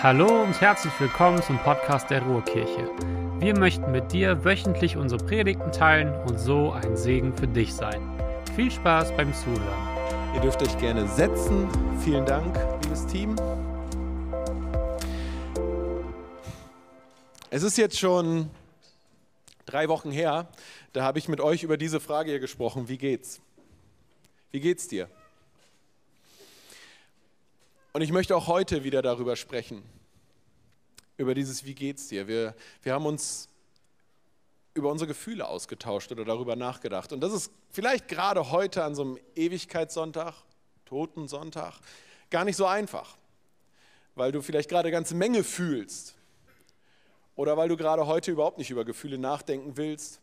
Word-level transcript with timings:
Hallo 0.00 0.44
und 0.44 0.60
herzlich 0.60 0.92
willkommen 1.00 1.42
zum 1.42 1.58
Podcast 1.58 2.08
der 2.08 2.22
Ruhrkirche. 2.22 2.88
Wir 3.40 3.58
möchten 3.58 3.90
mit 3.90 4.12
dir 4.12 4.44
wöchentlich 4.44 4.96
unsere 4.96 5.24
Predigten 5.24 5.72
teilen 5.72 6.14
und 6.28 6.38
so 6.38 6.70
ein 6.70 6.96
Segen 6.96 7.36
für 7.36 7.48
dich 7.48 7.74
sein. 7.74 8.00
Viel 8.54 8.70
Spaß 8.70 9.16
beim 9.16 9.34
Zuhören. 9.34 10.32
Ihr 10.36 10.40
dürft 10.40 10.62
euch 10.62 10.78
gerne 10.78 11.08
setzen. 11.08 11.66
Vielen 12.04 12.24
Dank, 12.24 12.56
liebes 12.84 13.08
Team. 13.08 13.34
Es 17.50 17.64
ist 17.64 17.76
jetzt 17.76 17.98
schon 17.98 18.50
drei 19.66 19.88
Wochen 19.88 20.12
her, 20.12 20.46
da 20.92 21.02
habe 21.02 21.18
ich 21.18 21.28
mit 21.28 21.40
euch 21.40 21.64
über 21.64 21.76
diese 21.76 21.98
Frage 21.98 22.30
hier 22.30 22.40
gesprochen. 22.40 22.88
Wie 22.88 22.98
geht's? 22.98 23.40
Wie 24.52 24.60
geht's 24.60 24.86
dir? 24.86 25.08
Und 27.98 28.02
ich 28.02 28.12
möchte 28.12 28.36
auch 28.36 28.46
heute 28.46 28.84
wieder 28.84 29.02
darüber 29.02 29.34
sprechen, 29.34 29.82
über 31.16 31.34
dieses 31.34 31.64
Wie 31.64 31.74
geht's 31.74 32.06
dir? 32.06 32.28
Wir, 32.28 32.54
wir 32.84 32.92
haben 32.92 33.06
uns 33.06 33.48
über 34.72 34.88
unsere 34.92 35.08
Gefühle 35.08 35.48
ausgetauscht 35.48 36.12
oder 36.12 36.24
darüber 36.24 36.54
nachgedacht. 36.54 37.12
Und 37.12 37.20
das 37.20 37.32
ist 37.32 37.50
vielleicht 37.72 38.06
gerade 38.06 38.52
heute 38.52 38.84
an 38.84 38.94
so 38.94 39.02
einem 39.02 39.18
Ewigkeitssonntag, 39.34 40.34
Totensonntag, 40.84 41.80
gar 42.30 42.44
nicht 42.44 42.54
so 42.54 42.66
einfach, 42.66 43.16
weil 44.14 44.30
du 44.30 44.42
vielleicht 44.42 44.68
gerade 44.68 44.86
eine 44.86 44.92
ganze 44.92 45.16
Menge 45.16 45.42
fühlst 45.42 46.14
oder 47.34 47.56
weil 47.56 47.68
du 47.68 47.76
gerade 47.76 48.06
heute 48.06 48.30
überhaupt 48.30 48.58
nicht 48.58 48.70
über 48.70 48.84
Gefühle 48.84 49.18
nachdenken 49.18 49.76
willst. 49.76 50.20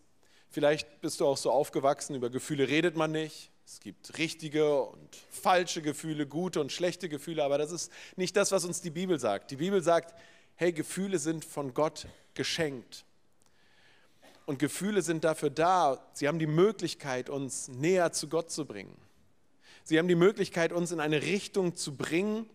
Vielleicht 0.49 1.01
bist 1.01 1.19
du 1.19 1.27
auch 1.27 1.35
so 1.35 1.51
aufgewachsen, 1.51 2.15
über 2.15 2.29
Gefühle 2.29 2.69
redet 2.69 2.95
man 2.95 3.11
nicht. 3.11 3.51
Es 3.65 3.79
gibt 3.79 4.17
richtige 4.19 4.81
und 4.81 5.15
falsche 5.31 5.81
Gefühle, 5.81 6.27
gute 6.27 6.61
und 6.61 6.71
schlechte 6.71 7.09
Gefühle, 7.09 7.43
aber 7.43 7.57
das 7.57 7.71
ist 7.71 7.91
nicht 8.15 8.35
das, 8.35 8.51
was 8.51 8.63
uns 8.63 8.81
die 8.81 8.91
Bibel 8.91 9.19
sagt. 9.19 9.49
Die 9.49 9.55
Bibel 9.55 9.81
sagt, 9.81 10.13
hey, 10.55 10.71
Gefühle 10.71 11.17
sind 11.17 11.43
von 11.43 11.73
Gott 11.73 12.07
geschenkt. 12.35 13.05
Und 14.45 14.59
Gefühle 14.59 15.01
sind 15.01 15.23
dafür 15.23 15.49
da, 15.49 16.05
sie 16.13 16.27
haben 16.27 16.37
die 16.37 16.45
Möglichkeit, 16.45 17.29
uns 17.29 17.67
näher 17.67 18.11
zu 18.11 18.29
Gott 18.29 18.51
zu 18.51 18.65
bringen. 18.65 18.95
Sie 19.83 19.97
haben 19.97 20.07
die 20.07 20.15
Möglichkeit, 20.15 20.71
uns 20.71 20.91
in 20.91 20.99
eine 20.99 21.23
Richtung 21.23 21.75
zu 21.75 21.95
bringen, 21.95 22.47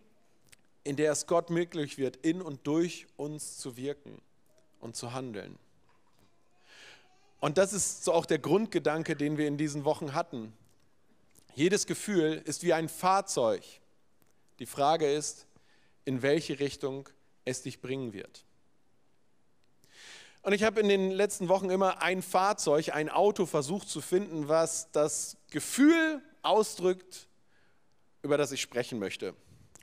in 0.85 0.95
der 0.95 1.11
es 1.11 1.27
Gott 1.27 1.49
möglich 1.49 1.97
wird, 1.97 2.15
in 2.17 2.41
und 2.41 2.65
durch 2.65 3.07
uns 3.17 3.57
zu 3.57 3.75
wirken 3.75 4.21
und 4.79 4.95
zu 4.95 5.11
handeln. 5.11 5.57
Und 7.41 7.57
das 7.57 7.73
ist 7.73 8.05
so 8.05 8.13
auch 8.13 8.25
der 8.25 8.39
Grundgedanke, 8.39 9.15
den 9.15 9.37
wir 9.37 9.47
in 9.47 9.57
diesen 9.57 9.83
Wochen 9.83 10.13
hatten. 10.13 10.53
Jedes 11.55 11.85
Gefühl 11.85 12.41
ist 12.45 12.63
wie 12.63 12.73
ein 12.73 12.87
Fahrzeug. 12.89 13.63
Die 14.59 14.65
Frage 14.65 15.11
ist, 15.11 15.47
in 16.05 16.21
welche 16.21 16.59
Richtung 16.59 17.09
es 17.45 17.61
dich 17.61 17.81
bringen 17.81 18.13
wird. 18.13 18.45
Und 20.43 20.53
ich 20.53 20.63
habe 20.63 20.79
in 20.79 20.87
den 20.87 21.11
letzten 21.11 21.49
Wochen 21.49 21.69
immer 21.69 22.01
ein 22.01 22.21
Fahrzeug, 22.21 22.95
ein 22.95 23.09
Auto 23.09 23.45
versucht 23.45 23.89
zu 23.89 24.01
finden, 24.01 24.47
was 24.47 24.91
das 24.91 25.37
Gefühl 25.51 26.21
ausdrückt, 26.41 27.27
über 28.23 28.37
das 28.37 28.51
ich 28.51 28.61
sprechen 28.61 28.97
möchte. 28.97 29.35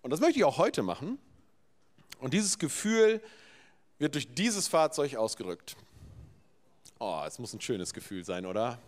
Und 0.02 0.11
das 0.11 0.20
möchte 0.20 0.39
ich 0.39 0.44
auch 0.44 0.58
heute 0.58 0.83
machen. 0.83 1.19
Und 2.19 2.34
dieses 2.34 2.58
Gefühl 2.58 3.20
wird 3.98 4.14
durch 4.14 4.34
dieses 4.34 4.66
Fahrzeug 4.66 5.16
ausgedrückt. 5.16 5.77
Oh, 6.98 7.22
es 7.27 7.39
muss 7.39 7.52
ein 7.52 7.61
schönes 7.61 7.92
Gefühl 7.92 8.24
sein, 8.24 8.44
oder? 8.46 8.80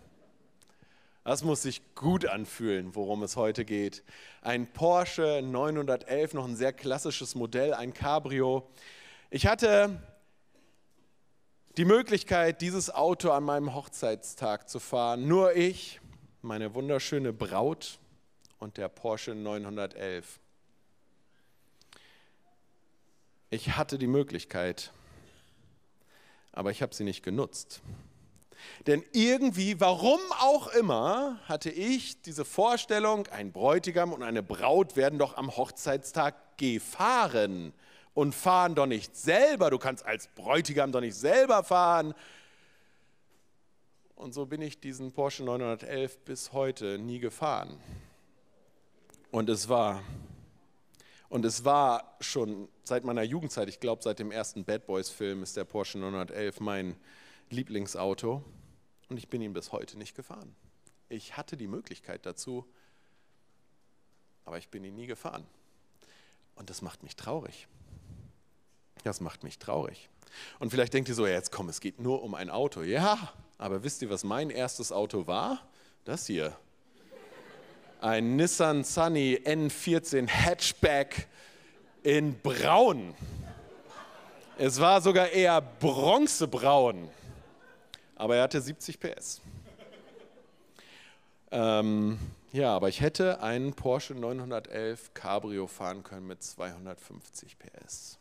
Das 1.23 1.45
muss 1.45 1.63
sich 1.63 1.95
gut 1.95 2.25
anfühlen, 2.25 2.95
worum 2.95 3.23
es 3.23 3.37
heute 3.37 3.67
geht. 3.67 4.03
Ein 4.41 4.73
Porsche 4.73 5.43
911, 5.45 6.33
noch 6.33 6.49
ein 6.49 6.57
sehr 6.57 6.73
klassisches 6.73 7.35
Modell, 7.35 7.75
ein 7.75 7.93
Cabrio. 7.93 8.71
Ich 9.29 9.47
hatte 9.47 10.01
die 11.77 11.85
Möglichkeit, 11.85 12.63
dieses 12.63 12.89
Auto 12.89 13.31
an 13.33 13.45
meinem 13.45 13.75
Hochzeitstag 13.75 14.69
zu 14.71 14.81
fahren. 14.81 15.29
Nur 15.29 15.55
ich, 15.55 16.01
meine 16.41 16.75
wunderschöne 16.75 17.35
Braut 17.35 17.99
und 18.59 18.79
der 18.79 18.89
Porsche 18.89 19.35
911. 19.35 20.41
Ich 23.51 23.77
hatte 23.77 23.99
die 23.99 24.07
Möglichkeit, 24.07 24.91
aber 26.53 26.71
ich 26.71 26.81
habe 26.81 26.95
sie 26.95 27.05
nicht 27.05 27.23
genutzt. 27.23 27.83
Denn 28.87 29.05
irgendwie, 29.13 29.81
warum 29.81 30.21
auch 30.41 30.69
immer, 30.69 31.39
hatte 31.45 31.71
ich 31.71 32.23
diese 32.23 32.45
Vorstellung, 32.45 33.27
ein 33.29 33.53
Bräutigam 33.53 34.13
und 34.13 34.23
eine 34.23 34.43
Braut 34.43 34.97
werden 34.97 35.19
doch 35.19 35.37
am 35.37 35.57
Hochzeitstag 35.57 36.35
gefahren 36.57 37.73
und 38.15 38.35
fahren 38.35 38.75
doch 38.75 38.87
nicht 38.87 39.17
selber. 39.17 39.71
Du 39.71 39.79
kannst 39.79 40.05
als 40.05 40.29
Bräutigam 40.29 40.93
doch 40.93 41.01
nicht 41.01 41.17
selber 41.17 41.65
fahren. 41.65 42.15
Und 44.15 44.35
so 44.35 44.47
bin 44.47 44.61
ich 44.61 44.81
diesen 44.81 45.13
Porsche 45.13 45.45
911 45.45 46.19
bis 46.19 46.53
heute 46.53 46.99
nie 46.99 47.21
gefahren. 47.21 47.81
Und 49.31 49.49
es 49.49 49.69
war 49.69 50.03
und 51.31 51.45
es 51.45 51.65
war 51.65 52.17
schon 52.19 52.69
seit 52.83 53.05
meiner 53.05 53.23
Jugendzeit, 53.23 53.69
ich 53.69 53.79
glaube 53.79 54.03
seit 54.03 54.19
dem 54.19 54.33
ersten 54.33 54.65
Bad 54.65 54.87
Boys 54.87 55.11
Film 55.11 55.45
ist 55.45 55.57
der 55.57 55.65
Porsche 55.65 55.97
911 55.99 56.59
mein 56.59 56.97
Lieblingsauto 57.51 58.45
und 59.09 59.17
ich 59.17 59.29
bin 59.29 59.43
ihn 59.43 59.53
bis 59.53 59.73
heute 59.73 59.99
nicht 59.99 60.15
gefahren. 60.15 60.55
Ich 61.09 61.37
hatte 61.37 61.57
die 61.57 61.67
Möglichkeit 61.67 62.25
dazu, 62.25 62.65
aber 64.45 64.59
ich 64.59 64.69
bin 64.69 64.85
ihn 64.85 64.95
nie 64.95 65.07
gefahren. 65.07 65.45
Und 66.55 66.71
das 66.71 66.81
macht 66.81 67.03
mich 67.03 67.17
traurig. 67.17 67.67
Das 69.03 69.21
macht 69.21 69.43
mich 69.43 69.59
traurig. 69.59 70.09
Und 70.61 70.71
vielleicht 70.71 70.95
denkt 70.95 71.09
ihr 71.09 71.15
so, 71.15 71.27
ja, 71.27 71.33
jetzt 71.33 71.51
komm, 71.51 71.69
es 71.69 71.81
geht 71.81 71.99
nur 71.99 72.23
um 72.23 72.35
ein 72.35 72.51
Auto. 72.51 72.83
Ja, 72.83 73.33
aber 73.59 73.83
wisst 73.83 74.03
ihr, 74.03 74.11
was 74.11 74.23
mein 74.23 74.51
erstes 74.51 74.93
Auto 74.93 75.27
war? 75.27 75.67
Das 76.05 76.27
hier. 76.27 76.57
Ein 78.01 78.37
Nissan 78.37 78.85
Sunny 78.85 79.41
N14 79.45 80.29
Hatchback 80.29 81.27
in 82.03 82.39
Braun. 82.41 83.15
Es 84.57 84.81
war 84.81 85.01
sogar 85.01 85.31
eher 85.31 85.61
bronzebraun 85.61 87.11
aber 88.21 88.37
er 88.37 88.43
hatte 88.43 88.61
70 88.61 89.01
PS. 89.01 89.41
ähm, 91.51 92.19
ja, 92.53 92.77
aber 92.77 92.91
ich 92.91 93.01
hätte 93.01 93.43
einen 93.43 93.73
Porsche 93.73 94.15
911 94.15 95.15
Cabrio 95.15 95.67
fahren 95.67 96.03
können 96.03 96.27
mit 96.27 96.43
250 96.43 97.57
PS. 97.59 98.19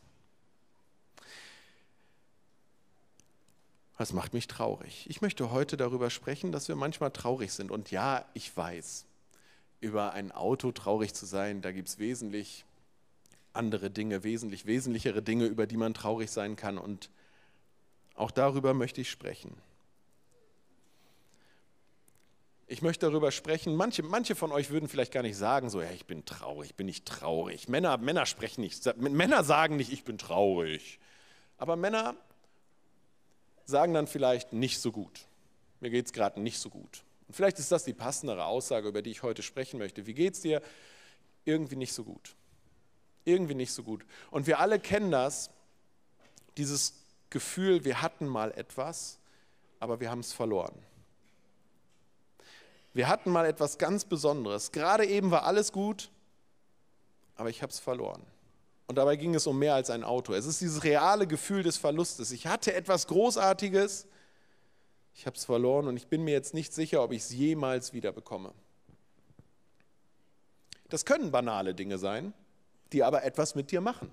Das 3.98 4.14
macht 4.14 4.32
mich 4.32 4.46
traurig. 4.46 5.04
Ich 5.10 5.20
möchte 5.20 5.50
heute 5.50 5.76
darüber 5.76 6.08
sprechen, 6.08 6.50
dass 6.50 6.68
wir 6.68 6.76
manchmal 6.76 7.10
traurig 7.10 7.52
sind. 7.52 7.70
Und 7.70 7.90
ja, 7.90 8.24
ich 8.32 8.56
weiß, 8.56 9.04
über 9.80 10.14
ein 10.14 10.32
Auto 10.32 10.72
traurig 10.72 11.12
zu 11.12 11.26
sein, 11.26 11.60
da 11.60 11.72
gibt 11.72 11.88
es 11.88 11.98
wesentlich 11.98 12.64
andere 13.52 13.90
Dinge, 13.90 14.24
wesentlich 14.24 14.64
wesentlichere 14.64 15.20
Dinge, 15.20 15.44
über 15.44 15.66
die 15.66 15.76
man 15.76 15.92
traurig 15.92 16.30
sein 16.30 16.56
kann. 16.56 16.78
Und 16.78 17.10
auch 18.14 18.30
darüber 18.30 18.72
möchte 18.72 19.02
ich 19.02 19.10
sprechen. 19.10 19.54
Ich 22.70 22.82
möchte 22.82 23.06
darüber 23.06 23.32
sprechen. 23.32 23.74
Manche, 23.74 24.04
manche 24.04 24.36
von 24.36 24.52
euch 24.52 24.70
würden 24.70 24.88
vielleicht 24.88 25.10
gar 25.10 25.24
nicht 25.24 25.36
sagen, 25.36 25.70
so, 25.70 25.82
ja, 25.82 25.90
ich 25.90 26.06
bin 26.06 26.24
traurig, 26.24 26.76
bin 26.76 26.86
ich 26.86 27.02
traurig. 27.02 27.68
Männer, 27.68 27.98
Männer 27.98 28.26
sprechen 28.26 28.60
nicht, 28.60 28.96
Männer 28.96 29.42
sagen 29.42 29.74
nicht, 29.74 29.92
ich 29.92 30.04
bin 30.04 30.18
traurig. 30.18 31.00
Aber 31.58 31.74
Männer 31.74 32.14
sagen 33.64 33.92
dann 33.92 34.06
vielleicht 34.06 34.52
nicht 34.52 34.78
so 34.78 34.92
gut. 34.92 35.26
Mir 35.80 35.90
geht 35.90 36.06
es 36.06 36.12
gerade 36.12 36.40
nicht 36.40 36.60
so 36.60 36.70
gut. 36.70 37.02
Und 37.26 37.34
vielleicht 37.34 37.58
ist 37.58 37.72
das 37.72 37.82
die 37.82 37.92
passendere 37.92 38.44
Aussage, 38.44 38.86
über 38.86 39.02
die 39.02 39.10
ich 39.10 39.24
heute 39.24 39.42
sprechen 39.42 39.80
möchte. 39.80 40.06
Wie 40.06 40.14
geht 40.14 40.34
es 40.34 40.40
dir? 40.40 40.62
Irgendwie 41.44 41.74
nicht 41.74 41.92
so 41.92 42.04
gut. 42.04 42.36
Irgendwie 43.24 43.54
nicht 43.54 43.72
so 43.72 43.82
gut. 43.82 44.06
Und 44.30 44.46
wir 44.46 44.60
alle 44.60 44.78
kennen 44.78 45.10
das, 45.10 45.50
dieses 46.56 46.94
Gefühl, 47.30 47.84
wir 47.84 48.00
hatten 48.00 48.28
mal 48.28 48.52
etwas, 48.52 49.18
aber 49.80 49.98
wir 49.98 50.08
haben 50.08 50.20
es 50.20 50.32
verloren. 50.32 50.80
Wir 52.92 53.08
hatten 53.08 53.30
mal 53.30 53.46
etwas 53.46 53.78
ganz 53.78 54.04
Besonderes. 54.04 54.72
Gerade 54.72 55.06
eben 55.06 55.30
war 55.30 55.44
alles 55.44 55.72
gut, 55.72 56.10
aber 57.36 57.50
ich 57.50 57.62
habe 57.62 57.72
es 57.72 57.78
verloren. 57.78 58.22
Und 58.86 58.96
dabei 58.96 59.14
ging 59.14 59.34
es 59.36 59.46
um 59.46 59.58
mehr 59.58 59.74
als 59.74 59.88
ein 59.88 60.02
Auto. 60.02 60.34
Es 60.34 60.46
ist 60.46 60.60
dieses 60.60 60.82
reale 60.82 61.26
Gefühl 61.28 61.62
des 61.62 61.76
Verlustes. 61.76 62.32
Ich 62.32 62.48
hatte 62.48 62.74
etwas 62.74 63.06
Großartiges, 63.06 64.08
ich 65.14 65.26
habe 65.26 65.36
es 65.36 65.44
verloren 65.44 65.86
und 65.86 65.96
ich 65.96 66.08
bin 66.08 66.24
mir 66.24 66.32
jetzt 66.32 66.54
nicht 66.54 66.72
sicher, 66.72 67.02
ob 67.02 67.12
ich 67.12 67.22
es 67.22 67.30
jemals 67.30 67.92
wieder 67.92 68.10
bekomme. 68.10 68.52
Das 70.88 71.04
können 71.04 71.30
banale 71.30 71.74
Dinge 71.74 71.98
sein, 71.98 72.34
die 72.92 73.04
aber 73.04 73.22
etwas 73.22 73.54
mit 73.54 73.70
dir 73.70 73.80
machen. 73.80 74.10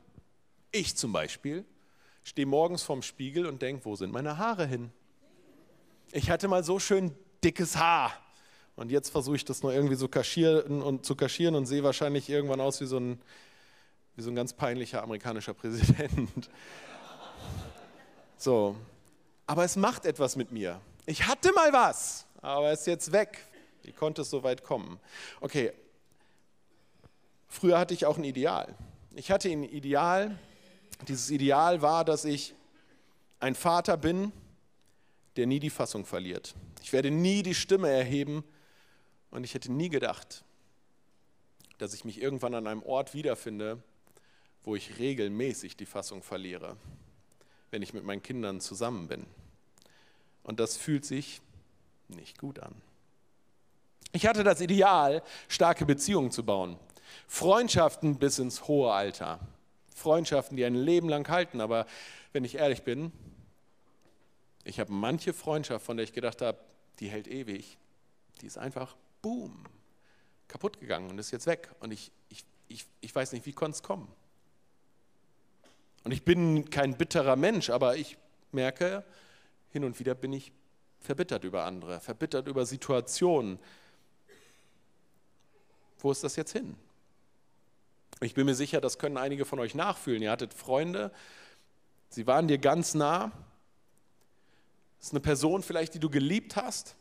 Ich 0.72 0.96
zum 0.96 1.12
Beispiel 1.12 1.66
stehe 2.24 2.46
morgens 2.46 2.84
vorm 2.84 3.02
Spiegel 3.02 3.48
und 3.48 3.62
denke, 3.62 3.86
wo 3.86 3.96
sind 3.96 4.12
meine 4.12 4.38
Haare 4.38 4.68
hin? 4.68 4.92
Ich 6.12 6.30
hatte 6.30 6.48
mal 6.48 6.64
so 6.64 6.78
schön 6.78 7.16
dickes 7.44 7.78
Haar. 7.78 8.14
Und 8.78 8.92
jetzt 8.92 9.10
versuche 9.10 9.36
ich 9.36 9.44
das 9.44 9.64
noch 9.64 9.72
irgendwie 9.72 9.96
so 9.96 10.08
kaschieren 10.08 10.84
und 10.84 11.04
zu 11.04 11.16
kaschieren 11.16 11.56
und 11.56 11.66
sehe 11.66 11.84
wahrscheinlich 11.84 12.30
irgendwann 12.30 12.62
aus 12.62 12.80
wie 12.80 12.86
so 12.86 13.00
ein, 13.00 13.20
wie 14.16 14.22
so 14.22 14.30
ein 14.30 14.36
ganz 14.36 14.54
peinlicher 14.54 15.02
amerikanischer 15.02 15.56
Präsident. 15.56 16.50
So, 18.38 18.76
aber 19.48 19.64
es 19.64 19.78
macht 19.78 20.06
etwas 20.06 20.36
mit 20.36 20.52
mir. 20.52 20.80
Ich 21.08 21.26
hatte 21.26 21.52
mal 21.54 21.74
was, 21.74 22.28
aber 22.40 22.72
es 22.72 22.82
ist 22.82 22.86
jetzt 22.86 23.12
weg. 23.12 23.40
Wie 23.82 23.94
konnte 23.94 24.22
es 24.22 24.30
so 24.30 24.44
weit 24.44 24.64
kommen? 24.64 25.00
Okay, 25.42 25.74
früher 27.48 27.80
hatte 27.80 27.96
ich 27.96 28.06
auch 28.06 28.20
ein 28.20 28.24
Ideal. 28.24 28.76
Ich 29.16 29.32
hatte 29.32 29.50
ein 29.50 29.64
Ideal. 29.64 30.38
Dieses 31.08 31.32
Ideal 31.32 31.82
war, 31.82 32.06
dass 32.06 32.26
ich 32.26 32.54
ein 33.40 33.56
Vater 33.56 33.98
bin, 33.98 34.32
der 35.36 35.48
nie 35.48 35.60
die 35.60 35.72
Fassung 35.72 36.06
verliert. 36.06 36.54
Ich 36.84 36.94
werde 36.94 37.10
nie 37.10 37.42
die 37.42 37.56
Stimme 37.56 37.90
erheben 37.90 38.44
und 39.32 39.44
ich 39.44 39.54
hätte 39.54 39.72
nie 39.72 39.90
gedacht, 39.90 40.44
dass 41.78 41.94
ich 41.94 42.06
mich 42.06 42.22
irgendwann 42.22 42.54
an 42.54 42.68
einem 42.68 42.84
Ort 42.84 43.14
wiederfinde, 43.14 43.82
wo 44.64 44.76
ich 44.76 45.00
regelmäßig 45.00 45.78
die 45.78 45.86
Fassung 45.86 46.24
verliere, 46.24 46.76
wenn 47.72 47.82
ich 47.82 47.94
mit 47.94 48.04
meinen 48.04 48.24
Kindern 48.24 48.60
zusammen 48.60 49.08
bin. 49.08 49.26
Und 50.44 50.60
das 50.60 50.78
fühlt 50.78 51.06
sich 51.06 51.42
nicht 52.08 52.38
gut 52.38 52.60
an. 52.60 52.74
Ich 54.14 54.26
hatte 54.26 54.44
das 54.44 54.62
Ideal, 54.62 55.22
starke 55.48 55.86
Beziehungen 55.86 56.32
zu 56.32 56.44
bauen. 56.44 56.78
Freundschaften 57.28 58.18
bis 58.18 58.40
ins 58.40 58.68
hohe 58.68 58.92
Alter. 58.92 59.40
Freundschaften, 59.94 60.58
die 60.58 60.66
ein 60.66 60.76
Leben 60.76 61.10
lang 61.10 61.28
halten. 61.28 61.62
Aber 61.62 61.86
wenn 62.34 62.46
ich 62.46 62.56
ehrlich 62.56 62.84
bin, 62.84 63.12
ich 64.64 64.80
habe 64.80 64.92
manche 64.92 65.34
Freundschaft, 65.34 65.86
von 65.86 65.98
der 65.98 66.06
ich 66.06 66.14
gedacht 66.14 66.42
habe, 66.42 66.58
die 67.00 67.10
hält 67.10 67.28
ewig, 67.28 67.78
die 68.42 68.48
ist 68.48 68.58
einfach, 68.58 68.96
boom, 69.28 69.52
kaputt 70.48 70.80
gegangen 70.80 71.10
und 71.10 71.20
ist 71.20 71.32
jetzt 71.32 71.48
weg. 71.48 71.70
Und 71.82 71.92
ich, 71.92 72.14
ich, 72.30 72.46
ich, 72.70 72.86
ich 73.02 73.14
weiß 73.14 73.34
nicht, 73.34 73.46
wie 73.46 73.52
konnte 73.52 73.76
es 73.76 73.84
kommen. 73.84 74.08
Und 76.06 76.14
ich 76.14 76.24
bin 76.24 76.70
kein 76.70 76.98
bitterer 76.98 77.36
Mensch, 77.36 77.70
aber 77.70 77.98
ich 77.98 78.18
merke, 78.54 79.04
hin 79.72 79.84
und 79.84 80.00
wieder 80.00 80.16
bin 80.16 80.32
ich 80.32 80.54
verbittert 81.02 81.44
über 81.44 81.66
andere, 81.66 82.00
verbittert 82.00 82.48
über 82.48 82.66
Situationen. 82.66 83.60
Wo 86.00 86.10
ist 86.10 86.24
das 86.24 86.38
jetzt 86.38 86.54
hin? 86.54 86.78
Ich 88.22 88.34
bin 88.34 88.46
mir 88.46 88.56
sicher, 88.56 88.80
das 88.80 88.98
können 88.98 89.18
einige 89.18 89.44
von 89.44 89.60
euch 89.60 89.76
nachfühlen. 89.76 90.24
Ihr 90.24 90.32
hattet 90.32 90.54
Freunde, 90.54 91.12
sie 92.08 92.26
waren 92.28 92.48
dir 92.48 92.60
ganz 92.60 92.94
nah, 92.94 93.34
das 95.00 95.08
ist 95.08 95.14
eine 95.14 95.20
Person 95.20 95.64
vielleicht, 95.64 95.96
die 95.96 96.00
du 96.00 96.10
geliebt 96.10 96.56
hast. 96.56 96.96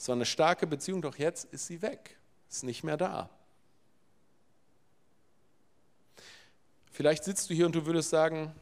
Es 0.00 0.08
war 0.08 0.14
eine 0.14 0.24
starke 0.24 0.66
Beziehung, 0.66 1.02
doch 1.02 1.16
jetzt 1.16 1.52
ist 1.52 1.66
sie 1.66 1.82
weg, 1.82 2.16
ist 2.48 2.64
nicht 2.64 2.84
mehr 2.84 2.96
da. 2.96 3.28
Vielleicht 6.90 7.22
sitzt 7.24 7.50
du 7.50 7.54
hier 7.54 7.66
und 7.66 7.74
du 7.74 7.84
würdest 7.84 8.08
sagen, 8.08 8.54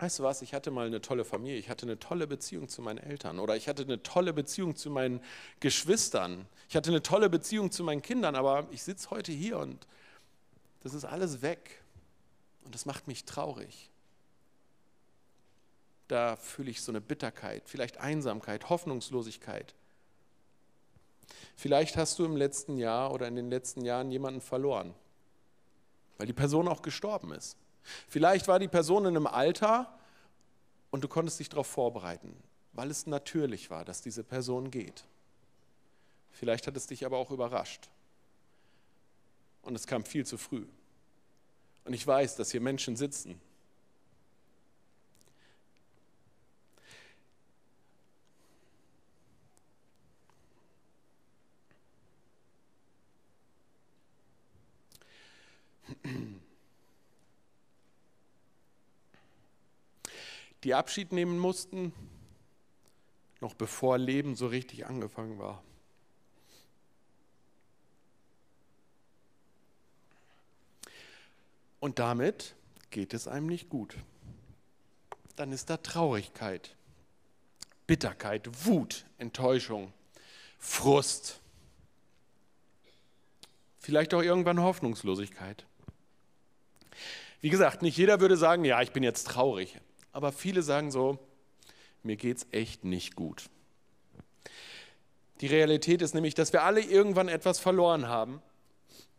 weißt 0.00 0.18
du 0.18 0.24
was, 0.24 0.42
ich 0.42 0.54
hatte 0.54 0.72
mal 0.72 0.88
eine 0.88 1.00
tolle 1.00 1.24
Familie, 1.24 1.56
ich 1.56 1.70
hatte 1.70 1.86
eine 1.86 2.00
tolle 2.00 2.26
Beziehung 2.26 2.68
zu 2.68 2.82
meinen 2.82 2.98
Eltern 2.98 3.38
oder 3.38 3.54
ich 3.54 3.68
hatte 3.68 3.84
eine 3.84 4.02
tolle 4.02 4.32
Beziehung 4.32 4.74
zu 4.74 4.90
meinen 4.90 5.20
Geschwistern, 5.60 6.48
ich 6.68 6.74
hatte 6.74 6.90
eine 6.90 7.00
tolle 7.00 7.30
Beziehung 7.30 7.70
zu 7.70 7.84
meinen 7.84 8.02
Kindern, 8.02 8.34
aber 8.34 8.66
ich 8.72 8.82
sitze 8.82 9.10
heute 9.10 9.30
hier 9.30 9.58
und 9.58 9.86
das 10.80 10.94
ist 10.94 11.04
alles 11.04 11.42
weg 11.42 11.80
und 12.64 12.74
das 12.74 12.86
macht 12.86 13.06
mich 13.06 13.24
traurig 13.24 13.88
da 16.08 16.34
fühle 16.34 16.70
ich 16.70 16.82
so 16.82 16.90
eine 16.90 17.00
Bitterkeit, 17.00 17.62
vielleicht 17.66 17.98
Einsamkeit, 17.98 18.68
Hoffnungslosigkeit. 18.68 19.74
Vielleicht 21.62 21.96
hast 21.96 22.18
du 22.18 22.24
im 22.24 22.34
letzten 22.34 22.76
Jahr 22.76 23.12
oder 23.12 23.28
in 23.28 23.36
den 23.36 23.48
letzten 23.48 23.84
Jahren 23.84 24.10
jemanden 24.10 24.40
verloren, 24.40 24.92
weil 26.18 26.26
die 26.26 26.32
Person 26.32 26.66
auch 26.66 26.82
gestorben 26.82 27.30
ist. 27.30 27.56
Vielleicht 28.08 28.48
war 28.48 28.58
die 28.58 28.66
Person 28.66 29.04
in 29.04 29.14
einem 29.14 29.28
Alter 29.28 29.96
und 30.90 31.04
du 31.04 31.08
konntest 31.08 31.38
dich 31.38 31.50
darauf 31.50 31.68
vorbereiten, 31.68 32.34
weil 32.72 32.90
es 32.90 33.06
natürlich 33.06 33.70
war, 33.70 33.84
dass 33.84 34.02
diese 34.02 34.24
Person 34.24 34.72
geht. 34.72 35.04
Vielleicht 36.32 36.66
hat 36.66 36.76
es 36.76 36.88
dich 36.88 37.06
aber 37.06 37.16
auch 37.16 37.30
überrascht. 37.30 37.90
Und 39.62 39.76
es 39.76 39.86
kam 39.86 40.04
viel 40.04 40.26
zu 40.26 40.38
früh. 40.38 40.66
Und 41.84 41.92
ich 41.92 42.04
weiß, 42.04 42.34
dass 42.34 42.50
hier 42.50 42.60
Menschen 42.60 42.96
sitzen, 42.96 43.40
die 60.64 60.74
Abschied 60.74 61.12
nehmen 61.12 61.38
mussten, 61.38 61.92
noch 63.40 63.54
bevor 63.54 63.98
Leben 63.98 64.36
so 64.36 64.46
richtig 64.46 64.86
angefangen 64.86 65.38
war. 65.38 65.62
Und 71.80 71.98
damit 71.98 72.54
geht 72.90 73.12
es 73.12 73.26
einem 73.26 73.46
nicht 73.48 73.68
gut. 73.68 73.96
Dann 75.34 75.50
ist 75.50 75.68
da 75.68 75.78
Traurigkeit, 75.78 76.76
Bitterkeit, 77.88 78.64
Wut, 78.64 79.04
Enttäuschung, 79.18 79.92
Frust, 80.58 81.40
vielleicht 83.80 84.14
auch 84.14 84.22
irgendwann 84.22 84.60
Hoffnungslosigkeit. 84.60 85.66
Wie 87.40 87.50
gesagt, 87.50 87.82
nicht 87.82 87.96
jeder 87.96 88.20
würde 88.20 88.36
sagen, 88.36 88.64
ja, 88.64 88.80
ich 88.80 88.92
bin 88.92 89.02
jetzt 89.02 89.26
traurig 89.26 89.80
aber 90.12 90.32
viele 90.32 90.62
sagen 90.62 90.90
so, 90.90 91.18
mir 92.02 92.16
geht 92.16 92.38
es 92.38 92.46
echt 92.50 92.84
nicht 92.84 93.16
gut. 93.16 93.48
Die 95.40 95.46
Realität 95.46 96.02
ist 96.02 96.14
nämlich, 96.14 96.34
dass 96.34 96.52
wir 96.52 96.62
alle 96.62 96.80
irgendwann 96.80 97.28
etwas 97.28 97.58
verloren 97.58 98.08
haben. 98.08 98.42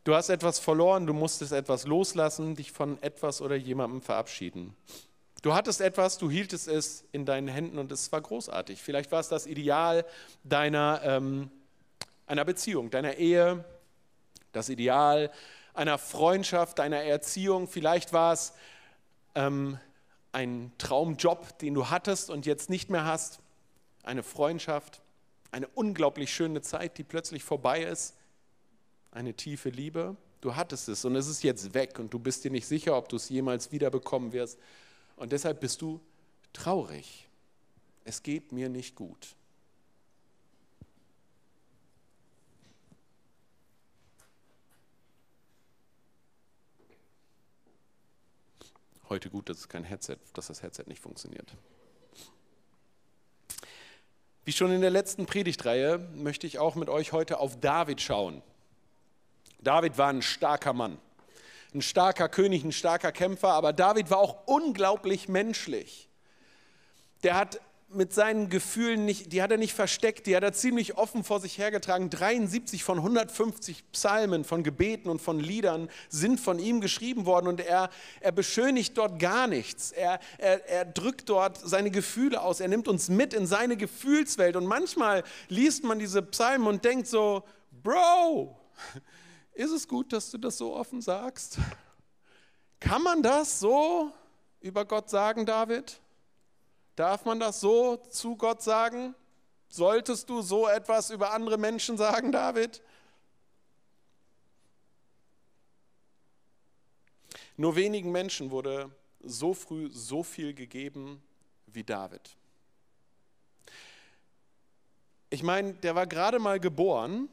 Du 0.03 0.15
hast 0.15 0.29
etwas 0.29 0.59
verloren, 0.59 1.05
du 1.05 1.13
musstest 1.13 1.51
etwas 1.53 1.85
loslassen, 1.85 2.55
dich 2.55 2.71
von 2.71 3.01
etwas 3.01 3.41
oder 3.41 3.55
jemandem 3.55 4.01
verabschieden. 4.01 4.75
Du 5.41 5.53
hattest 5.53 5.81
etwas, 5.81 6.17
du 6.17 6.29
hieltest 6.29 6.67
es 6.67 7.05
in 7.11 7.25
deinen 7.25 7.49
Händen 7.49 7.77
und 7.77 7.91
es 7.91 8.11
war 8.11 8.21
großartig. 8.21 8.81
Vielleicht 8.81 9.11
war 9.11 9.19
es 9.19 9.27
das 9.27 9.45
Ideal 9.45 10.05
deiner 10.43 11.01
ähm, 11.03 11.51
einer 12.25 12.45
Beziehung, 12.45 12.89
deiner 12.89 13.15
Ehe, 13.15 13.63
das 14.53 14.69
Ideal 14.69 15.31
einer 15.73 15.97
Freundschaft, 15.97 16.79
deiner 16.79 17.03
Erziehung. 17.03 17.67
Vielleicht 17.67 18.13
war 18.13 18.33
es 18.33 18.53
ähm, 19.35 19.77
ein 20.33 20.71
Traumjob, 20.77 21.57
den 21.59 21.73
du 21.73 21.89
hattest 21.89 22.29
und 22.29 22.45
jetzt 22.45 22.69
nicht 22.69 22.89
mehr 22.89 23.05
hast, 23.05 23.39
eine 24.03 24.23
Freundschaft, 24.23 25.01
eine 25.51 25.67
unglaublich 25.67 26.33
schöne 26.33 26.61
Zeit, 26.61 26.97
die 26.97 27.03
plötzlich 27.03 27.43
vorbei 27.43 27.83
ist, 27.83 28.15
eine 29.11 29.35
tiefe 29.35 29.69
Liebe. 29.69 30.17
Du 30.41 30.55
hattest 30.55 30.89
es 30.89 31.05
und 31.05 31.15
es 31.15 31.27
ist 31.27 31.43
jetzt 31.43 31.73
weg 31.73 31.99
und 31.99 32.13
du 32.13 32.19
bist 32.19 32.43
dir 32.43 32.51
nicht 32.51 32.67
sicher, 32.67 32.97
ob 32.97 33.07
du 33.07 33.15
es 33.15 33.29
jemals 33.29 33.71
wiederbekommen 33.71 34.33
wirst. 34.33 34.59
Und 35.15 35.31
deshalb 35.31 35.61
bist 35.61 35.81
du 35.81 36.01
traurig. 36.51 37.29
Es 38.03 38.23
geht 38.23 38.51
mir 38.51 38.67
nicht 38.67 38.95
gut. 38.95 39.35
Heute 49.09 49.29
gut, 49.29 49.49
dass 49.49 49.59
es 49.59 49.69
kein 49.69 49.83
Headset, 49.83 50.17
dass 50.33 50.47
das 50.47 50.63
Headset 50.63 50.85
nicht 50.87 51.01
funktioniert. 51.01 51.53
Wie 54.45 54.51
schon 54.51 54.71
in 54.71 54.81
der 54.81 54.89
letzten 54.89 55.25
Predigtreihe 55.25 55.99
möchte 56.15 56.47
ich 56.47 56.59
auch 56.59 56.75
mit 56.75 56.89
euch 56.89 57.13
heute 57.13 57.39
auf 57.39 57.59
David 57.59 58.01
schauen. 58.01 58.41
David 59.61 59.97
war 59.97 60.09
ein 60.09 60.21
starker 60.21 60.73
Mann, 60.73 60.97
ein 61.73 61.81
starker 61.81 62.27
König, 62.27 62.63
ein 62.63 62.73
starker 62.73 63.13
Kämpfer, 63.13 63.53
aber 63.53 63.71
David 63.71 64.09
war 64.09 64.17
auch 64.17 64.45
unglaublich 64.45 65.29
menschlich. 65.29 66.09
Der 67.23 67.35
hat 67.35 67.61
mit 67.95 68.13
seinen 68.13 68.49
Gefühlen 68.49 69.05
nicht, 69.05 69.31
die 69.31 69.41
hat 69.41 69.51
er 69.51 69.57
nicht 69.57 69.73
versteckt, 69.73 70.27
die 70.27 70.35
hat 70.35 70.43
er 70.43 70.53
ziemlich 70.53 70.97
offen 70.97 71.23
vor 71.23 71.39
sich 71.39 71.57
hergetragen. 71.57 72.09
73 72.09 72.83
von 72.83 72.97
150 72.97 73.91
Psalmen, 73.91 74.43
von 74.43 74.63
Gebeten 74.63 75.09
und 75.09 75.21
von 75.21 75.39
Liedern 75.39 75.89
sind 76.09 76.39
von 76.39 76.59
ihm 76.59 76.81
geschrieben 76.81 77.25
worden 77.25 77.47
und 77.47 77.61
er, 77.61 77.89
er 78.19 78.31
beschönigt 78.31 78.97
dort 78.97 79.19
gar 79.19 79.47
nichts. 79.47 79.91
Er, 79.91 80.19
er, 80.37 80.67
er 80.69 80.85
drückt 80.85 81.29
dort 81.29 81.57
seine 81.57 81.91
Gefühle 81.91 82.41
aus, 82.41 82.59
er 82.59 82.67
nimmt 82.67 82.87
uns 82.87 83.09
mit 83.09 83.33
in 83.33 83.47
seine 83.47 83.77
Gefühlswelt 83.77 84.55
und 84.55 84.65
manchmal 84.65 85.23
liest 85.49 85.83
man 85.83 85.99
diese 85.99 86.21
Psalmen 86.21 86.67
und 86.67 86.85
denkt 86.85 87.07
so, 87.07 87.43
Bro, 87.83 88.57
ist 89.53 89.71
es 89.71 89.87
gut, 89.87 90.13
dass 90.13 90.31
du 90.31 90.37
das 90.37 90.57
so 90.57 90.75
offen 90.75 91.01
sagst? 91.01 91.57
Kann 92.79 93.01
man 93.01 93.21
das 93.23 93.59
so 93.59 94.11
über 94.59 94.85
Gott 94.85 95.09
sagen, 95.09 95.45
David? 95.45 96.01
Darf 96.95 97.25
man 97.25 97.39
das 97.39 97.59
so 97.59 97.97
zu 97.97 98.35
Gott 98.35 98.61
sagen? 98.61 99.15
Solltest 99.69 100.29
du 100.29 100.41
so 100.41 100.67
etwas 100.67 101.09
über 101.09 101.31
andere 101.31 101.57
Menschen 101.57 101.97
sagen, 101.97 102.31
David? 102.31 102.81
Nur 107.57 107.75
wenigen 107.75 108.11
Menschen 108.11 108.51
wurde 108.51 108.91
so 109.21 109.53
früh 109.53 109.89
so 109.91 110.23
viel 110.23 110.53
gegeben 110.53 111.21
wie 111.67 111.83
David. 111.83 112.35
Ich 115.29 115.41
meine, 115.41 115.73
der 115.73 115.95
war 115.95 116.05
gerade 116.05 116.37
mal 116.37 116.59
geboren 116.59 117.29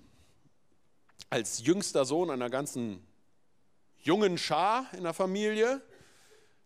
als 1.29 1.65
jüngster 1.65 2.05
Sohn 2.05 2.31
einer 2.31 2.49
ganzen 2.49 3.07
jungen 3.99 4.39
Schar 4.39 4.87
in 4.95 5.05
der 5.05 5.13
Familie. 5.13 5.83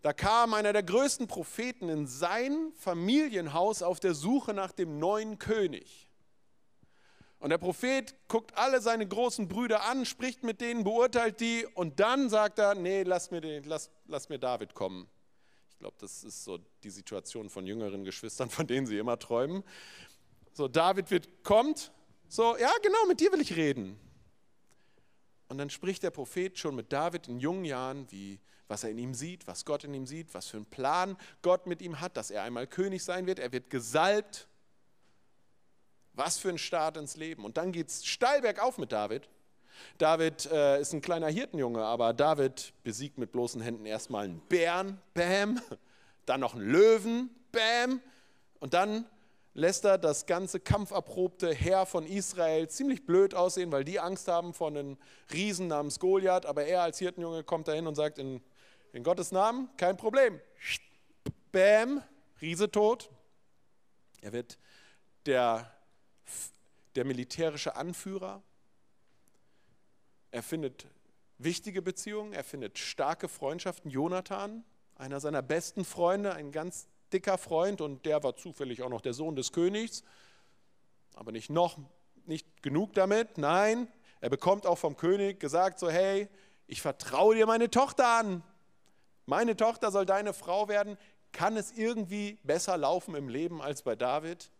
Da 0.04 0.12
kam 0.12 0.52
einer 0.52 0.74
der 0.74 0.82
größten 0.82 1.28
Propheten 1.28 1.88
in 1.88 2.06
sein 2.06 2.74
Familienhaus 2.74 3.80
auf 3.80 4.00
der 4.00 4.12
Suche 4.12 4.52
nach 4.52 4.70
dem 4.70 4.98
neuen 4.98 5.38
König. 5.38 6.10
Und 7.38 7.48
der 7.48 7.56
Prophet 7.56 8.14
guckt 8.28 8.54
alle 8.54 8.82
seine 8.82 9.08
großen 9.08 9.48
Brüder 9.48 9.84
an, 9.84 10.04
spricht 10.04 10.42
mit 10.42 10.60
denen, 10.60 10.84
beurteilt 10.84 11.40
die 11.40 11.66
und 11.72 12.00
dann 12.00 12.28
sagt 12.28 12.58
er, 12.58 12.74
nee, 12.74 13.02
lass 13.02 13.30
mir, 13.30 13.40
den, 13.40 13.64
lass, 13.64 13.90
lass 14.04 14.28
mir 14.28 14.38
David 14.38 14.74
kommen. 14.74 15.08
Ich 15.70 15.78
glaube, 15.78 15.96
das 15.98 16.22
ist 16.22 16.44
so 16.44 16.58
die 16.82 16.90
Situation 16.90 17.48
von 17.48 17.66
jüngeren 17.66 18.04
Geschwistern, 18.04 18.50
von 18.50 18.66
denen 18.66 18.86
sie 18.86 18.98
immer 18.98 19.18
träumen. 19.18 19.64
So, 20.52 20.68
David 20.68 21.10
wird, 21.10 21.44
kommt, 21.44 21.92
so, 22.28 22.58
ja 22.58 22.72
genau, 22.82 23.06
mit 23.08 23.20
dir 23.20 23.32
will 23.32 23.40
ich 23.40 23.56
reden. 23.56 23.98
Und 25.54 25.58
dann 25.58 25.70
spricht 25.70 26.02
der 26.02 26.10
Prophet 26.10 26.58
schon 26.58 26.74
mit 26.74 26.92
David 26.92 27.28
in 27.28 27.38
jungen 27.38 27.64
Jahren, 27.64 28.10
wie, 28.10 28.40
was 28.68 28.84
er 28.84 28.90
in 28.90 28.98
ihm 28.98 29.14
sieht, 29.14 29.46
was 29.46 29.64
Gott 29.64 29.84
in 29.84 29.94
ihm 29.94 30.06
sieht, 30.06 30.34
was 30.34 30.48
für 30.48 30.56
einen 30.56 30.66
Plan 30.66 31.16
Gott 31.42 31.66
mit 31.66 31.80
ihm 31.80 32.00
hat, 32.00 32.16
dass 32.16 32.30
er 32.30 32.42
einmal 32.42 32.66
König 32.66 33.04
sein 33.04 33.26
wird. 33.26 33.38
Er 33.38 33.52
wird 33.52 33.70
gesalbt 33.70 34.48
was 36.14 36.38
für 36.38 36.48
ein 36.48 36.58
Start 36.58 36.96
ins 36.96 37.16
Leben. 37.16 37.44
Und 37.44 37.56
dann 37.56 37.72
geht 37.72 37.88
es 37.88 38.04
steil 38.06 38.40
bergauf 38.40 38.78
mit 38.78 38.92
David. 38.92 39.28
David 39.98 40.46
äh, 40.46 40.80
ist 40.80 40.92
ein 40.92 41.00
kleiner 41.00 41.28
Hirtenjunge, 41.28 41.82
aber 41.82 42.12
David 42.12 42.72
besiegt 42.84 43.18
mit 43.18 43.32
bloßen 43.32 43.60
Händen 43.60 43.86
erstmal 43.86 44.26
einen 44.26 44.40
Bären, 44.48 45.00
bam, 45.14 45.60
dann 46.26 46.40
noch 46.40 46.54
einen 46.54 46.70
Löwen, 46.70 47.30
bam, 47.50 48.00
und 48.60 48.74
dann 48.74 49.06
lässt 49.54 49.84
er 49.84 49.98
das 49.98 50.26
ganze 50.26 50.60
kampferprobte 50.60 51.54
Heer 51.54 51.86
von 51.86 52.06
Israel 52.06 52.68
ziemlich 52.68 53.06
blöd 53.06 53.34
aussehen, 53.34 53.72
weil 53.72 53.84
die 53.84 54.00
Angst 54.00 54.28
haben 54.28 54.52
vor 54.52 54.68
einem 54.68 54.98
Riesen 55.32 55.68
namens 55.68 55.98
Goliath, 55.98 56.46
aber 56.46 56.64
er 56.64 56.82
als 56.82 56.98
Hirtenjunge 56.98 57.44
kommt 57.44 57.68
dahin 57.68 57.86
und 57.86 57.94
sagt 57.94 58.18
in, 58.18 58.42
in 58.92 59.02
Gottes 59.02 59.32
Namen, 59.32 59.68
kein 59.76 59.96
Problem, 59.96 60.40
bam, 61.52 62.02
Riese 62.40 62.70
tot. 62.70 63.10
Er 64.20 64.32
wird 64.32 64.58
der 65.26 65.74
der 66.94 67.04
militärische 67.04 67.76
Anführer. 67.76 68.42
Er 70.30 70.42
findet 70.42 70.86
wichtige 71.38 71.82
Beziehungen, 71.82 72.32
er 72.32 72.44
findet 72.44 72.78
starke 72.78 73.28
Freundschaften. 73.28 73.90
Jonathan, 73.90 74.64
einer 74.96 75.20
seiner 75.20 75.42
besten 75.42 75.84
Freunde, 75.84 76.34
ein 76.34 76.52
ganz 76.52 76.88
dicker 77.14 77.38
Freund 77.38 77.80
und 77.80 78.04
der 78.04 78.22
war 78.22 78.36
zufällig 78.36 78.82
auch 78.82 78.90
noch 78.90 79.00
der 79.00 79.14
Sohn 79.14 79.36
des 79.36 79.52
Königs. 79.52 80.02
Aber 81.14 81.32
nicht 81.32 81.48
noch, 81.48 81.78
nicht 82.26 82.62
genug 82.62 82.92
damit, 82.94 83.38
nein, 83.38 83.88
er 84.20 84.30
bekommt 84.30 84.66
auch 84.66 84.78
vom 84.78 84.96
König 84.96 85.38
gesagt, 85.38 85.78
so 85.78 85.88
hey, 85.88 86.28
ich 86.66 86.82
vertraue 86.82 87.34
dir 87.34 87.46
meine 87.46 87.70
Tochter 87.70 88.08
an. 88.18 88.42
Meine 89.26 89.56
Tochter 89.56 89.90
soll 89.90 90.06
deine 90.06 90.32
Frau 90.32 90.68
werden. 90.68 90.98
Kann 91.32 91.56
es 91.56 91.72
irgendwie 91.72 92.38
besser 92.42 92.76
laufen 92.76 93.14
im 93.14 93.28
Leben 93.28 93.62
als 93.62 93.82
bei 93.82 93.96
David? 93.96 94.50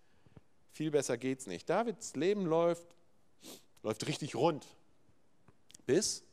Viel 0.73 0.91
besser 0.91 1.17
geht's 1.17 1.47
nicht. 1.47 1.69
Davids 1.71 2.15
Leben 2.15 2.47
läuft, 2.47 2.87
läuft 3.83 4.07
richtig 4.07 4.35
rund. 4.35 4.67
Bis, 5.87 6.25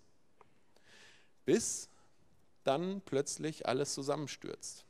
bis 1.46 1.90
dann 2.64 3.02
plötzlich 3.02 3.66
alles 3.68 3.94
zusammenstürzt. 3.94 4.86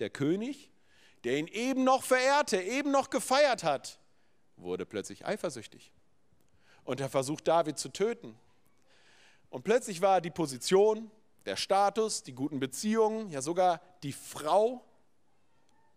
Der 0.00 0.10
König, 0.10 0.70
der 1.24 1.38
ihn 1.38 1.46
eben 1.46 1.84
noch 1.84 2.02
verehrte, 2.02 2.60
eben 2.60 2.90
noch 2.90 3.10
gefeiert 3.10 3.62
hat, 3.62 3.98
wurde 4.56 4.86
plötzlich 4.86 5.26
eifersüchtig. 5.26 5.92
Und 6.84 7.00
er 7.00 7.08
versucht 7.08 7.46
David 7.46 7.78
zu 7.78 7.90
töten. 7.90 8.38
Und 9.50 9.64
plötzlich 9.64 10.00
war 10.00 10.20
die 10.20 10.30
Position, 10.30 11.10
der 11.46 11.56
Status, 11.56 12.22
die 12.22 12.34
guten 12.34 12.60
Beziehungen, 12.60 13.28
ja 13.30 13.42
sogar 13.42 13.80
die 14.02 14.12
Frau 14.12 14.84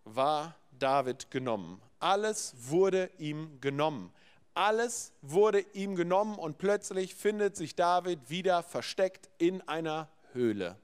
war 0.03 0.55
David 0.71 1.31
genommen. 1.31 1.81
Alles 1.99 2.53
wurde 2.57 3.09
ihm 3.17 3.59
genommen. 3.61 4.11
Alles 4.53 5.13
wurde 5.21 5.61
ihm 5.73 5.95
genommen 5.95 6.37
und 6.37 6.57
plötzlich 6.57 7.15
findet 7.15 7.55
sich 7.55 7.75
David 7.75 8.29
wieder 8.29 8.61
versteckt 8.61 9.29
in 9.37 9.61
einer 9.67 10.09
Höhle. 10.33 10.77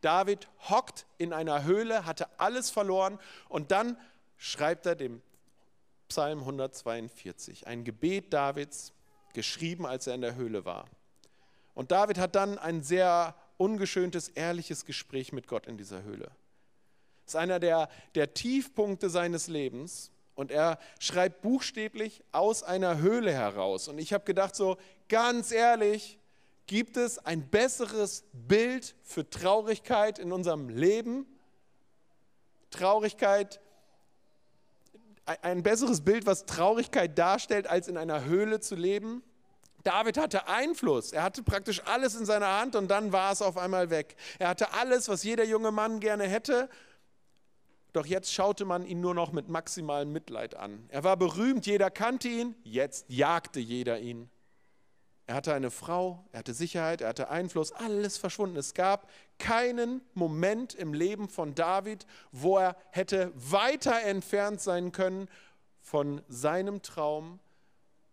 David 0.00 0.48
hockt 0.68 1.06
in 1.18 1.32
einer 1.32 1.64
Höhle, 1.64 2.06
hatte 2.06 2.28
alles 2.38 2.70
verloren 2.70 3.18
und 3.48 3.70
dann 3.70 3.96
schreibt 4.36 4.86
er 4.86 4.94
dem 4.94 5.22
Psalm 6.08 6.40
142, 6.40 7.66
ein 7.66 7.84
Gebet 7.84 8.32
Davids, 8.32 8.92
geschrieben, 9.34 9.86
als 9.86 10.06
er 10.06 10.14
in 10.14 10.22
der 10.22 10.36
Höhle 10.36 10.64
war. 10.64 10.86
Und 11.74 11.92
David 11.92 12.18
hat 12.18 12.34
dann 12.34 12.58
ein 12.58 12.82
sehr 12.82 13.34
ungeschöntes, 13.56 14.28
ehrliches 14.30 14.84
Gespräch 14.84 15.32
mit 15.32 15.46
Gott 15.46 15.66
in 15.66 15.76
dieser 15.76 16.02
Höhle. 16.02 16.30
Das 17.24 17.34
ist 17.34 17.36
einer 17.36 17.60
der, 17.60 17.88
der 18.14 18.32
Tiefpunkte 18.34 19.10
seines 19.10 19.48
Lebens. 19.48 20.10
Und 20.34 20.50
er 20.50 20.78
schreibt 20.98 21.42
buchstäblich 21.42 22.22
aus 22.32 22.62
einer 22.62 22.98
Höhle 22.98 23.32
heraus. 23.32 23.88
Und 23.88 23.98
ich 23.98 24.12
habe 24.12 24.24
gedacht, 24.24 24.54
so 24.54 24.76
ganz 25.08 25.50
ehrlich, 25.50 26.17
gibt 26.68 26.96
es 26.96 27.18
ein 27.18 27.48
besseres 27.48 28.24
Bild 28.32 28.94
für 29.02 29.28
Traurigkeit 29.28 30.20
in 30.20 30.30
unserem 30.30 30.68
Leben? 30.68 31.26
Traurigkeit, 32.70 33.60
ein 35.42 35.64
besseres 35.64 36.02
Bild, 36.02 36.24
was 36.24 36.46
Traurigkeit 36.46 37.18
darstellt, 37.18 37.66
als 37.66 37.88
in 37.88 37.96
einer 37.96 38.24
Höhle 38.24 38.60
zu 38.60 38.76
leben? 38.76 39.24
David 39.82 40.16
hatte 40.16 40.46
Einfluss. 40.46 41.12
Er 41.12 41.24
hatte 41.24 41.42
praktisch 41.42 41.82
alles 41.86 42.14
in 42.14 42.24
seiner 42.24 42.60
Hand 42.60 42.76
und 42.76 42.88
dann 42.88 43.10
war 43.10 43.32
es 43.32 43.42
auf 43.42 43.56
einmal 43.56 43.90
weg. 43.90 44.14
Er 44.38 44.48
hatte 44.48 44.72
alles, 44.74 45.08
was 45.08 45.24
jeder 45.24 45.44
junge 45.44 45.72
Mann 45.72 45.98
gerne 45.98 46.24
hätte 46.24 46.68
doch 47.92 48.06
jetzt 48.06 48.32
schaute 48.32 48.64
man 48.64 48.86
ihn 48.86 49.00
nur 49.00 49.14
noch 49.14 49.32
mit 49.32 49.48
maximalem 49.48 50.12
Mitleid 50.12 50.54
an. 50.54 50.84
Er 50.88 51.04
war 51.04 51.16
berühmt, 51.16 51.66
jeder 51.66 51.90
kannte 51.90 52.28
ihn, 52.28 52.54
jetzt 52.62 53.06
jagte 53.08 53.60
jeder 53.60 53.98
ihn. 53.98 54.30
Er 55.28 55.34
hatte 55.34 55.52
eine 55.52 55.70
Frau, 55.70 56.24
er 56.32 56.38
hatte 56.38 56.54
Sicherheit, 56.54 57.02
er 57.02 57.10
hatte 57.10 57.28
Einfluss, 57.28 57.70
alles 57.72 58.16
verschwunden. 58.16 58.56
Es 58.56 58.72
gab 58.72 59.10
keinen 59.38 60.00
Moment 60.14 60.72
im 60.72 60.94
Leben 60.94 61.28
von 61.28 61.54
David, 61.54 62.06
wo 62.32 62.56
er 62.56 62.74
hätte 62.92 63.30
weiter 63.34 64.00
entfernt 64.04 64.62
sein 64.62 64.90
können 64.90 65.28
von 65.82 66.22
seinem 66.28 66.80
Traum, 66.80 67.40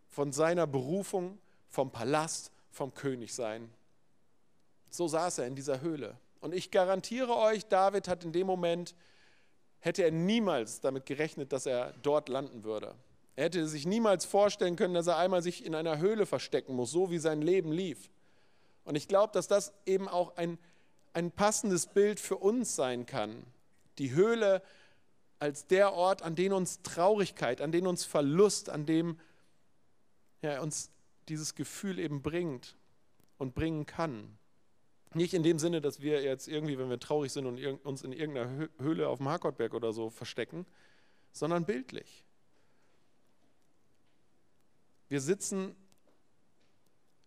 von 0.09 0.33
seiner 0.33 0.67
Berufung, 0.67 1.39
vom 1.69 1.89
Palast, 1.89 2.51
vom 2.69 2.93
Königsein. 2.93 3.73
So 4.89 5.07
saß 5.07 5.37
er 5.37 5.47
in 5.47 5.55
dieser 5.55 5.79
Höhle. 5.79 6.17
Und 6.41 6.53
ich 6.53 6.69
garantiere 6.69 7.37
euch, 7.37 7.65
David 7.65 8.09
hat 8.09 8.25
in 8.25 8.33
dem 8.33 8.45
Moment 8.45 8.93
hätte 9.79 10.03
er 10.03 10.11
niemals 10.11 10.81
damit 10.81 11.05
gerechnet, 11.05 11.53
dass 11.53 11.65
er 11.65 11.93
dort 12.01 12.27
landen 12.27 12.65
würde. 12.65 12.93
Er 13.35 13.45
hätte 13.45 13.67
sich 13.67 13.85
niemals 13.85 14.25
vorstellen 14.25 14.75
können, 14.75 14.93
dass 14.93 15.07
er 15.07 15.17
einmal 15.17 15.41
sich 15.41 15.65
in 15.65 15.75
einer 15.75 15.97
Höhle 15.97 16.25
verstecken 16.25 16.75
muss, 16.75 16.91
so 16.91 17.11
wie 17.11 17.19
sein 17.19 17.41
Leben 17.41 17.71
lief. 17.71 18.09
Und 18.85 18.95
ich 18.95 19.07
glaube, 19.07 19.33
dass 19.33 19.47
das 19.47 19.73
eben 19.85 20.07
auch 20.07 20.37
ein, 20.37 20.57
ein 21.13 21.31
passendes 21.31 21.87
Bild 21.87 22.19
für 22.19 22.37
uns 22.37 22.75
sein 22.75 23.05
kann. 23.05 23.43
Die 23.97 24.13
Höhle 24.13 24.61
als 25.39 25.67
der 25.67 25.93
Ort, 25.93 26.21
an 26.21 26.35
dem 26.35 26.53
uns 26.53 26.81
Traurigkeit, 26.81 27.61
an 27.61 27.71
dem 27.71 27.87
uns 27.87 28.05
Verlust, 28.05 28.69
an 28.69 28.85
dem 28.85 29.19
ja, 30.41 30.61
uns 30.61 30.91
dieses 31.27 31.55
Gefühl 31.55 31.99
eben 31.99 32.21
bringt 32.21 32.77
und 33.37 33.55
bringen 33.55 33.85
kann. 33.85 34.37
Nicht 35.13 35.33
in 35.33 35.43
dem 35.43 35.59
Sinne, 35.59 35.81
dass 35.81 36.01
wir 36.01 36.21
jetzt 36.23 36.47
irgendwie, 36.47 36.77
wenn 36.77 36.89
wir 36.89 36.99
traurig 36.99 37.31
sind 37.31 37.45
und 37.45 37.63
uns 37.85 38.03
in 38.03 38.11
irgendeiner 38.11 38.69
Höhle 38.79 39.07
auf 39.07 39.19
dem 39.19 39.29
Harkottberg 39.29 39.73
oder 39.73 39.93
so 39.93 40.09
verstecken, 40.09 40.65
sondern 41.31 41.65
bildlich. 41.65 42.24
Wir 45.09 45.21
sitzen 45.21 45.75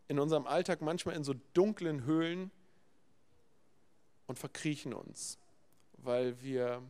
in 0.09 0.19
unserem 0.19 0.47
Alltag 0.47 0.81
manchmal 0.81 1.15
in 1.15 1.25
so 1.25 1.35
dunklen 1.55 2.05
Höhlen 2.05 2.51
und 4.27 4.39
verkriechen 4.39 4.93
uns, 4.95 5.39
weil 5.99 6.41
wir 6.43 6.83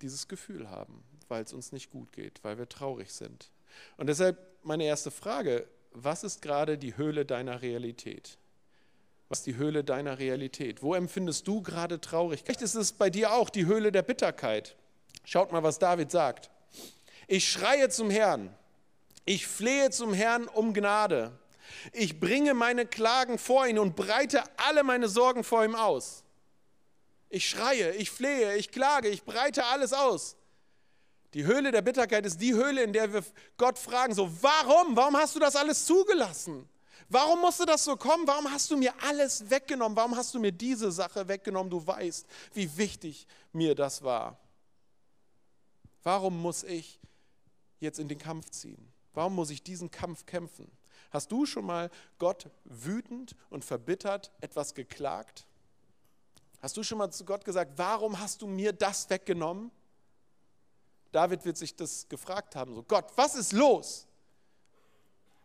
dieses 0.00 0.28
Gefühl 0.28 0.70
haben, 0.70 1.02
weil 1.28 1.42
es 1.42 1.52
uns 1.52 1.72
nicht 1.72 1.90
gut 1.90 2.12
geht, 2.12 2.42
weil 2.44 2.58
wir 2.58 2.68
traurig 2.68 3.12
sind. 3.12 3.50
Und 3.96 4.08
deshalb 4.08 4.38
meine 4.62 4.84
erste 4.84 5.10
Frage, 5.10 5.66
was 5.92 6.24
ist 6.24 6.42
gerade 6.42 6.78
die 6.78 6.96
Höhle 6.96 7.24
deiner 7.24 7.62
Realität? 7.62 8.38
Was 9.28 9.40
ist 9.40 9.46
die 9.46 9.56
Höhle 9.56 9.84
deiner 9.84 10.18
Realität? 10.18 10.82
Wo 10.82 10.94
empfindest 10.94 11.46
du 11.48 11.60
gerade 11.60 12.00
Traurigkeit? 12.00 12.46
Vielleicht 12.46 12.62
ist 12.62 12.74
es 12.74 12.92
bei 12.92 13.10
dir 13.10 13.32
auch 13.32 13.50
die 13.50 13.66
Höhle 13.66 13.92
der 13.92 14.02
Bitterkeit. 14.02 14.76
Schaut 15.24 15.52
mal, 15.52 15.62
was 15.62 15.78
David 15.78 16.10
sagt. 16.10 16.50
Ich 17.26 17.46
schreie 17.46 17.90
zum 17.90 18.08
Herrn. 18.08 18.54
Ich 19.28 19.46
flehe 19.46 19.90
zum 19.90 20.14
Herrn 20.14 20.48
um 20.48 20.72
Gnade. 20.72 21.38
Ich 21.92 22.18
bringe 22.18 22.54
meine 22.54 22.86
Klagen 22.86 23.36
vor 23.36 23.66
ihn 23.66 23.78
und 23.78 23.94
breite 23.94 24.42
alle 24.56 24.82
meine 24.82 25.06
Sorgen 25.06 25.44
vor 25.44 25.62
ihm 25.66 25.74
aus. 25.74 26.24
Ich 27.28 27.46
schreie, 27.46 27.92
ich 27.96 28.10
flehe, 28.10 28.56
ich 28.56 28.70
klage, 28.70 29.10
ich 29.10 29.24
breite 29.24 29.66
alles 29.66 29.92
aus. 29.92 30.34
Die 31.34 31.44
Höhle 31.44 31.72
der 31.72 31.82
Bitterkeit 31.82 32.24
ist 32.24 32.40
die 32.40 32.54
Höhle, 32.54 32.82
in 32.82 32.94
der 32.94 33.12
wir 33.12 33.22
Gott 33.58 33.78
fragen, 33.78 34.14
so, 34.14 34.30
warum? 34.42 34.96
Warum 34.96 35.14
hast 35.14 35.34
du 35.34 35.40
das 35.40 35.56
alles 35.56 35.84
zugelassen? 35.84 36.66
Warum 37.10 37.42
musste 37.42 37.66
das 37.66 37.84
so 37.84 37.98
kommen? 37.98 38.26
Warum 38.26 38.50
hast 38.50 38.70
du 38.70 38.78
mir 38.78 38.94
alles 39.02 39.50
weggenommen? 39.50 39.94
Warum 39.94 40.16
hast 40.16 40.32
du 40.32 40.40
mir 40.40 40.52
diese 40.52 40.90
Sache 40.90 41.28
weggenommen? 41.28 41.68
Du 41.68 41.86
weißt, 41.86 42.26
wie 42.54 42.78
wichtig 42.78 43.26
mir 43.52 43.74
das 43.74 44.02
war. 44.02 44.38
Warum 46.02 46.40
muss 46.40 46.64
ich 46.64 46.98
jetzt 47.78 47.98
in 47.98 48.08
den 48.08 48.18
Kampf 48.18 48.48
ziehen? 48.48 48.87
Warum 49.18 49.34
muss 49.34 49.50
ich 49.50 49.64
diesen 49.64 49.90
Kampf 49.90 50.26
kämpfen? 50.26 50.70
Hast 51.10 51.32
du 51.32 51.44
schon 51.44 51.66
mal 51.66 51.90
Gott 52.20 52.50
wütend 52.62 53.34
und 53.50 53.64
verbittert 53.64 54.30
etwas 54.40 54.74
geklagt? 54.74 55.44
Hast 56.62 56.76
du 56.76 56.84
schon 56.84 56.98
mal 56.98 57.10
zu 57.10 57.24
Gott 57.24 57.44
gesagt, 57.44 57.72
warum 57.74 58.20
hast 58.20 58.42
du 58.42 58.46
mir 58.46 58.72
das 58.72 59.10
weggenommen? 59.10 59.72
David 61.10 61.44
wird 61.44 61.56
sich 61.56 61.74
das 61.74 62.08
gefragt 62.08 62.54
haben, 62.54 62.76
so 62.76 62.84
Gott, 62.84 63.10
was 63.16 63.34
ist 63.34 63.52
los? 63.52 64.06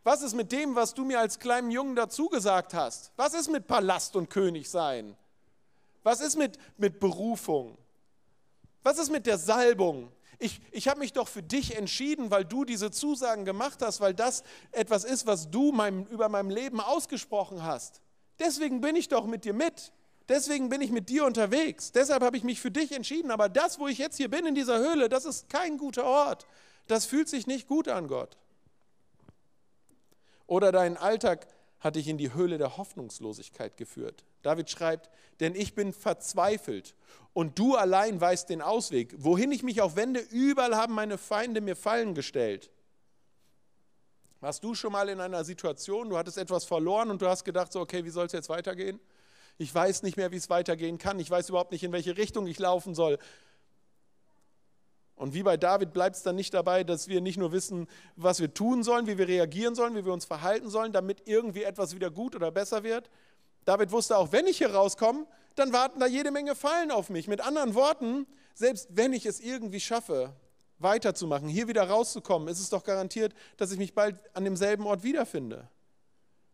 Was 0.03 0.21
ist 0.21 0.35
mit 0.35 0.51
dem, 0.51 0.75
was 0.75 0.93
du 0.93 1.03
mir 1.03 1.19
als 1.19 1.39
kleinen 1.39 1.71
Jungen 1.71 1.95
dazu 1.95 2.29
gesagt 2.29 2.75
hast? 2.75 3.11
Was 3.15 3.33
ist 3.33 3.49
mit 3.49 3.65
Palast 3.65 4.15
und 4.15 4.29
König 4.29 4.69
sein? 4.69 5.17
Was 6.03 6.21
ist 6.21 6.37
mit, 6.37 6.59
mit 6.77 6.99
Berufung? 6.99 7.75
Was 8.83 8.99
ist 8.99 9.09
mit 9.09 9.25
der 9.25 9.39
Salbung? 9.39 10.11
Ich, 10.39 10.61
ich 10.71 10.87
habe 10.87 10.99
mich 10.99 11.13
doch 11.13 11.27
für 11.27 11.43
dich 11.43 11.75
entschieden, 11.75 12.31
weil 12.31 12.45
du 12.45 12.65
diese 12.65 12.91
Zusagen 12.91 13.45
gemacht 13.45 13.81
hast, 13.81 14.01
weil 14.01 14.13
das 14.13 14.43
etwas 14.71 15.03
ist, 15.03 15.25
was 15.25 15.49
du 15.49 15.71
meinem, 15.71 16.05
über 16.05 16.29
meinem 16.29 16.49
Leben 16.49 16.79
ausgesprochen 16.79 17.63
hast. 17.63 18.01
Deswegen 18.39 18.81
bin 18.81 18.95
ich 18.95 19.07
doch 19.07 19.25
mit 19.25 19.45
dir 19.45 19.53
mit. 19.53 19.91
Deswegen 20.29 20.69
bin 20.69 20.81
ich 20.81 20.91
mit 20.91 21.09
dir 21.09 21.25
unterwegs. 21.25 21.91
Deshalb 21.91 22.23
habe 22.23 22.37
ich 22.37 22.43
mich 22.43 22.61
für 22.61 22.71
dich 22.71 22.91
entschieden. 22.93 23.31
Aber 23.31 23.49
das, 23.49 23.79
wo 23.79 23.87
ich 23.87 23.97
jetzt 23.97 24.17
hier 24.17 24.29
bin 24.29 24.45
in 24.45 24.55
dieser 24.55 24.79
Höhle, 24.79 25.09
das 25.09 25.25
ist 25.25 25.49
kein 25.49 25.77
guter 25.77 26.05
Ort. 26.05 26.47
Das 26.87 27.05
fühlt 27.05 27.29
sich 27.29 27.47
nicht 27.47 27.67
gut 27.67 27.87
an, 27.87 28.07
Gott. 28.07 28.37
Oder 30.47 30.71
dein 30.71 30.97
Alltag 30.97 31.47
hat 31.79 31.95
dich 31.95 32.07
in 32.07 32.17
die 32.17 32.33
Höhle 32.33 32.57
der 32.57 32.77
Hoffnungslosigkeit 32.77 33.75
geführt. 33.75 34.23
David 34.43 34.69
schreibt, 34.69 35.09
denn 35.39 35.55
ich 35.55 35.73
bin 35.73 35.93
verzweifelt 35.93 36.95
und 37.33 37.57
du 37.57 37.75
allein 37.75 38.21
weißt 38.21 38.49
den 38.49 38.61
Ausweg. 38.61 39.15
Wohin 39.17 39.51
ich 39.51 39.63
mich 39.63 39.81
auch 39.81 39.95
wende, 39.95 40.19
überall 40.19 40.75
haben 40.75 40.93
meine 40.93 41.17
Feinde 41.17 41.61
mir 41.61 41.75
Fallen 41.75 42.13
gestellt. 42.13 42.69
Warst 44.39 44.63
du 44.63 44.75
schon 44.75 44.91
mal 44.91 45.09
in 45.09 45.19
einer 45.19 45.43
Situation, 45.43 46.09
du 46.09 46.17
hattest 46.17 46.37
etwas 46.37 46.65
verloren 46.65 47.09
und 47.09 47.21
du 47.21 47.27
hast 47.27 47.45
gedacht, 47.45 47.71
so, 47.71 47.79
okay, 47.79 48.05
wie 48.05 48.09
soll 48.09 48.25
es 48.25 48.33
jetzt 48.33 48.49
weitergehen? 48.49 48.99
Ich 49.57 49.73
weiß 49.73 50.03
nicht 50.03 50.17
mehr, 50.17 50.31
wie 50.31 50.37
es 50.37 50.49
weitergehen 50.49 50.97
kann. 50.97 51.19
Ich 51.19 51.29
weiß 51.29 51.49
überhaupt 51.49 51.71
nicht, 51.71 51.83
in 51.83 51.91
welche 51.91 52.17
Richtung 52.17 52.45
ich 52.47 52.59
laufen 52.59 52.95
soll. 52.95 53.19
Und 55.15 55.33
wie 55.33 55.43
bei 55.43 55.57
David 55.57 55.93
bleibt 55.93 56.15
es 56.15 56.23
dann 56.23 56.35
nicht 56.35 56.53
dabei, 56.53 56.83
dass 56.83 57.07
wir 57.07 57.21
nicht 57.21 57.37
nur 57.37 57.51
wissen, 57.51 57.87
was 58.15 58.39
wir 58.41 58.53
tun 58.53 58.83
sollen, 58.83 59.07
wie 59.07 59.17
wir 59.17 59.27
reagieren 59.27 59.75
sollen, 59.75 59.95
wie 59.95 60.05
wir 60.05 60.11
uns 60.11 60.25
verhalten 60.25 60.69
sollen, 60.69 60.91
damit 60.91 61.21
irgendwie 61.25 61.63
etwas 61.63 61.95
wieder 61.95 62.09
gut 62.09 62.35
oder 62.35 62.51
besser 62.51 62.83
wird. 62.83 63.09
David 63.65 63.91
wusste 63.91 64.17
auch, 64.17 64.31
wenn 64.31 64.47
ich 64.47 64.57
hier 64.57 64.73
rauskomme, 64.73 65.25
dann 65.55 65.73
warten 65.73 65.99
da 65.99 66.07
jede 66.07 66.31
Menge 66.31 66.55
Fallen 66.55 66.91
auf 66.91 67.09
mich. 67.09 67.27
Mit 67.27 67.41
anderen 67.41 67.75
Worten, 67.75 68.25
selbst 68.55 68.87
wenn 68.91 69.13
ich 69.13 69.25
es 69.25 69.39
irgendwie 69.39 69.79
schaffe, 69.79 70.33
weiterzumachen, 70.79 71.47
hier 71.47 71.67
wieder 71.67 71.89
rauszukommen, 71.89 72.47
ist 72.47 72.59
es 72.59 72.69
doch 72.69 72.83
garantiert, 72.83 73.33
dass 73.57 73.71
ich 73.71 73.77
mich 73.77 73.93
bald 73.93 74.17
an 74.35 74.43
demselben 74.43 74.85
Ort 74.85 75.03
wiederfinde. 75.03 75.69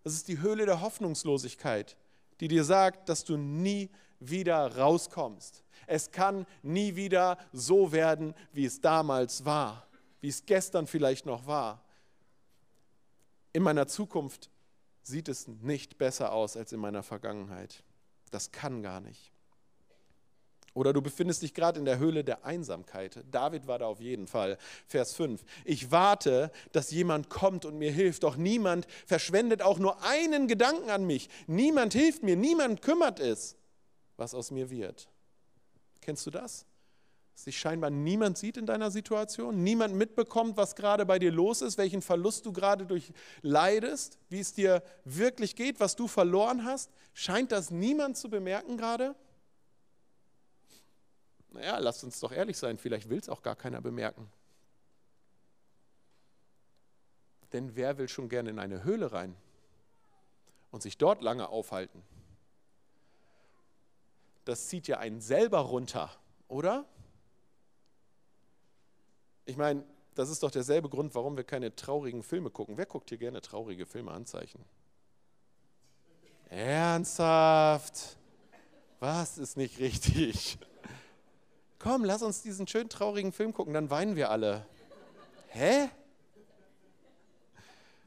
Das 0.04 0.14
ist 0.14 0.28
die 0.28 0.40
Höhle 0.40 0.66
der 0.66 0.82
Hoffnungslosigkeit 0.82 1.98
die 2.40 2.48
dir 2.48 2.64
sagt, 2.64 3.10
dass 3.10 3.24
du 3.24 3.38
nie 3.38 3.90
wieder 4.20 4.78
rauskommst. 4.78 5.64
Es 5.88 6.12
kann 6.12 6.46
nie 6.62 6.96
wieder 6.96 7.38
so 7.52 7.92
werden, 7.92 8.34
wie 8.54 8.66
es 8.66 8.82
damals 8.82 9.46
war, 9.46 9.88
wie 10.22 10.28
es 10.28 10.46
gestern 10.46 10.88
vielleicht 10.88 11.26
noch 11.26 11.48
war. 11.48 11.84
In 13.54 13.64
meiner 13.64 13.88
Zukunft 13.88 14.50
sieht 15.10 15.28
es 15.28 15.48
nicht 15.48 15.98
besser 15.98 16.32
aus 16.32 16.56
als 16.56 16.72
in 16.72 16.80
meiner 16.80 17.04
Vergangenheit. 17.04 17.84
Das 18.32 18.52
kann 18.52 18.82
gar 18.82 19.02
nicht. 19.02 19.32
Oder 20.74 20.94
du 20.94 21.02
befindest 21.02 21.42
dich 21.42 21.54
gerade 21.54 21.80
in 21.80 21.86
der 21.86 21.98
Höhle 21.98 22.24
der 22.24 22.46
Einsamkeit. 22.46 23.24
David 23.32 23.68
war 23.68 23.80
da 23.80 23.88
auf 23.88 24.00
jeden 24.00 24.28
Fall. 24.28 24.58
Vers 24.88 25.14
5. 25.14 25.44
Ich 25.66 25.92
warte, 25.92 26.52
dass 26.72 26.92
jemand 26.92 27.30
kommt 27.30 27.66
und 27.66 27.78
mir 27.78 27.92
hilft, 27.92 28.24
doch 28.24 28.38
niemand 28.38 28.88
verschwendet 29.06 29.62
auch 29.62 29.80
nur 29.80 30.02
einen 30.04 30.48
Gedanken 30.48 30.90
an 30.90 31.06
mich. 31.06 31.30
Niemand 31.48 31.94
hilft 31.94 32.24
mir, 32.24 32.36
niemand 32.36 32.82
kümmert 32.82 33.20
es, 33.20 33.58
was 34.16 34.34
aus 34.34 34.52
mir 34.52 34.70
wird. 34.70 35.10
Kennst 36.02 36.26
du 36.28 36.32
das? 36.32 36.66
Dass 37.40 37.46
sich 37.46 37.58
scheinbar 37.58 37.90
niemand 37.90 38.38
sieht 38.38 38.58
in 38.58 38.66
deiner 38.66 38.92
Situation, 38.92 39.64
niemand 39.64 39.96
mitbekommt, 39.96 40.58
was 40.58 40.76
gerade 40.76 41.06
bei 41.06 41.20
dir 41.20 41.32
los 41.32 41.62
ist, 41.62 41.78
welchen 41.78 42.02
Verlust 42.02 42.46
du 42.46 42.52
gerade 42.52 42.86
durchleidest, 42.86 44.18
wie 44.28 44.42
es 44.42 44.52
dir 44.52 44.84
wirklich 45.06 45.56
geht, 45.56 45.80
was 45.80 45.96
du 45.96 46.10
verloren 46.10 46.66
hast. 46.66 46.92
Scheint 47.14 47.54
das 47.54 47.72
niemand 47.72 48.18
zu 48.18 48.30
bemerken 48.30 48.76
gerade? 48.76 49.16
Naja, 51.52 51.78
lasst 51.78 52.04
uns 52.04 52.20
doch 52.20 52.34
ehrlich 52.34 52.58
sein, 52.58 52.78
vielleicht 52.78 53.08
will 53.08 53.20
es 53.20 53.30
auch 53.30 53.42
gar 53.42 53.56
keiner 53.56 53.80
bemerken. 53.80 54.30
Denn 57.54 57.74
wer 57.78 57.98
will 57.98 58.10
schon 58.10 58.28
gerne 58.28 58.50
in 58.50 58.60
eine 58.60 58.84
Höhle 58.84 59.14
rein 59.14 59.34
und 60.72 60.82
sich 60.84 60.98
dort 60.98 61.22
lange 61.22 61.48
aufhalten? 61.48 62.04
Das 64.44 64.68
zieht 64.68 64.90
ja 64.90 64.98
einen 64.98 65.22
selber 65.22 65.60
runter, 65.60 66.12
oder? 66.50 66.86
Ich 69.50 69.58
meine, 69.58 69.84
das 70.14 70.30
ist 70.30 70.44
doch 70.44 70.52
derselbe 70.52 70.90
Grund, 70.90 71.16
warum 71.16 71.36
wir 71.36 71.44
keine 71.44 71.76
traurigen 71.76 72.22
Filme 72.22 72.52
gucken. 72.52 72.78
Wer 72.78 72.86
guckt 72.86 73.10
hier 73.10 73.18
gerne 73.18 73.42
traurige 73.42 73.88
Filme 73.88 74.12
anzeichen? 74.12 74.64
Ernsthaft? 76.50 78.18
Was 79.00 79.40
ist 79.40 79.58
nicht 79.58 79.80
richtig? 79.80 80.60
komm, 81.80 82.06
lass 82.06 82.22
uns 82.22 82.44
diesen 82.44 82.68
schön 82.68 82.90
traurigen 82.90 83.32
Film 83.32 83.54
gucken, 83.54 83.74
dann 83.74 83.90
weinen 83.90 84.16
wir 84.16 84.30
alle. 84.30 84.68
Hä? 85.48 85.90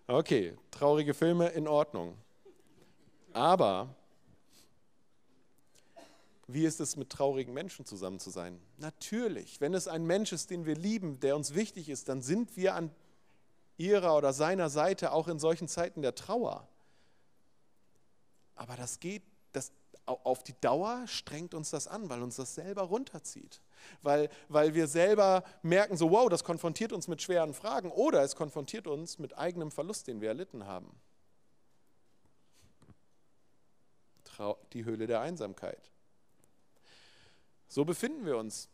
Okay, 0.06 0.56
traurige 0.70 1.14
Filme 1.14 1.48
in 1.48 1.66
Ordnung. 1.66 2.16
Aber 3.32 3.88
wie 6.54 6.64
ist 6.64 6.80
es 6.80 6.96
mit 6.96 7.10
traurigen 7.10 7.54
Menschen 7.54 7.84
zusammen 7.84 8.18
zu 8.18 8.30
sein? 8.30 8.60
Natürlich, 8.78 9.60
wenn 9.60 9.74
es 9.74 9.88
ein 9.88 10.04
Mensch 10.04 10.32
ist, 10.32 10.50
den 10.50 10.66
wir 10.66 10.74
lieben, 10.74 11.20
der 11.20 11.36
uns 11.36 11.54
wichtig 11.54 11.88
ist, 11.88 12.08
dann 12.08 12.22
sind 12.22 12.56
wir 12.56 12.74
an 12.74 12.90
ihrer 13.76 14.16
oder 14.16 14.32
seiner 14.32 14.70
Seite 14.70 15.12
auch 15.12 15.28
in 15.28 15.38
solchen 15.38 15.68
Zeiten 15.68 16.02
der 16.02 16.14
Trauer. 16.14 16.68
Aber 18.54 18.76
das 18.76 19.00
geht 19.00 19.22
auf 20.06 20.42
die 20.42 20.58
Dauer 20.60 21.06
strengt 21.06 21.54
uns 21.54 21.70
das 21.70 21.86
an, 21.86 22.10
weil 22.10 22.22
uns 22.22 22.36
das 22.36 22.54
selber 22.54 22.82
runterzieht. 22.82 23.60
Weil, 24.02 24.28
weil 24.48 24.74
wir 24.74 24.86
selber 24.86 25.44
merken, 25.62 25.96
so 25.96 26.10
wow, 26.10 26.28
das 26.28 26.44
konfrontiert 26.44 26.92
uns 26.92 27.08
mit 27.08 27.22
schweren 27.22 27.54
Fragen 27.54 27.90
oder 27.90 28.22
es 28.22 28.36
konfrontiert 28.36 28.86
uns 28.86 29.18
mit 29.18 29.36
eigenem 29.38 29.70
Verlust, 29.70 30.08
den 30.08 30.20
wir 30.20 30.28
erlitten 30.28 30.66
haben. 30.66 31.00
Die 34.72 34.84
Höhle 34.84 35.06
der 35.06 35.20
Einsamkeit. 35.20 35.92
So 37.72 37.86
befinden 37.86 38.26
wir 38.26 38.36
uns 38.36 38.68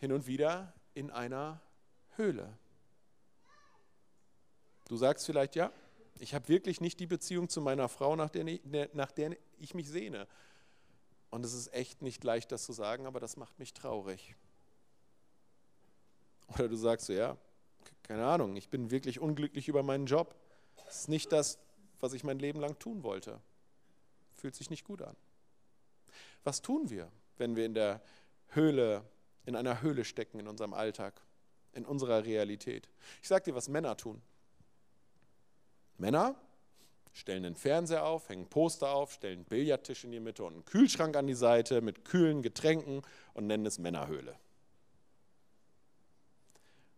hin 0.00 0.10
und 0.10 0.26
wieder 0.26 0.74
in 0.92 1.12
einer 1.12 1.62
Höhle. 2.16 2.52
Du 4.88 4.96
sagst 4.96 5.24
vielleicht, 5.24 5.54
ja, 5.54 5.70
ich 6.18 6.34
habe 6.34 6.48
wirklich 6.48 6.80
nicht 6.80 6.98
die 6.98 7.06
Beziehung 7.06 7.48
zu 7.48 7.60
meiner 7.60 7.88
Frau, 7.88 8.16
nach 8.16 8.28
der, 8.28 8.58
nach 8.92 9.12
der 9.12 9.36
ich 9.60 9.72
mich 9.74 9.88
sehne. 9.88 10.26
Und 11.30 11.44
es 11.44 11.52
ist 11.52 11.72
echt 11.72 12.02
nicht 12.02 12.24
leicht, 12.24 12.50
das 12.50 12.64
zu 12.64 12.72
sagen, 12.72 13.06
aber 13.06 13.20
das 13.20 13.36
macht 13.36 13.56
mich 13.60 13.72
traurig. 13.72 14.34
Oder 16.48 16.66
du 16.68 16.74
sagst 16.74 17.06
so, 17.06 17.12
ja, 17.12 17.38
keine 18.02 18.26
Ahnung, 18.26 18.56
ich 18.56 18.68
bin 18.68 18.90
wirklich 18.90 19.20
unglücklich 19.20 19.68
über 19.68 19.84
meinen 19.84 20.06
Job. 20.06 20.34
Das 20.74 21.02
ist 21.02 21.08
nicht 21.08 21.30
das, 21.30 21.56
was 22.00 22.14
ich 22.14 22.24
mein 22.24 22.40
Leben 22.40 22.58
lang 22.58 22.80
tun 22.80 23.04
wollte. 23.04 23.40
Fühlt 24.34 24.56
sich 24.56 24.70
nicht 24.70 24.84
gut 24.84 25.02
an. 25.02 25.14
Was 26.42 26.62
tun 26.62 26.90
wir, 26.90 27.12
wenn 27.38 27.56
wir 27.56 27.66
in 27.66 27.74
der 27.74 28.02
Höhle, 28.48 29.02
in 29.44 29.56
einer 29.56 29.82
Höhle 29.82 30.04
stecken 30.04 30.38
in 30.38 30.48
unserem 30.48 30.74
Alltag, 30.74 31.20
in 31.72 31.84
unserer 31.84 32.24
Realität? 32.24 32.88
Ich 33.22 33.28
sage 33.28 33.44
dir, 33.44 33.54
was 33.54 33.68
Männer 33.68 33.96
tun. 33.96 34.22
Männer 35.96 36.34
stellen 37.12 37.44
einen 37.44 37.56
Fernseher 37.56 38.04
auf, 38.04 38.28
hängen 38.28 38.48
Poster 38.48 38.90
auf, 38.90 39.12
stellen 39.12 39.38
einen 39.38 39.44
Billardtisch 39.44 40.04
in 40.04 40.12
die 40.12 40.20
Mitte 40.20 40.44
und 40.44 40.54
einen 40.54 40.64
Kühlschrank 40.64 41.16
an 41.16 41.26
die 41.26 41.34
Seite 41.34 41.80
mit 41.80 42.04
kühlen 42.04 42.42
Getränken 42.42 43.02
und 43.34 43.46
nennen 43.46 43.66
es 43.66 43.78
Männerhöhle. 43.78 44.36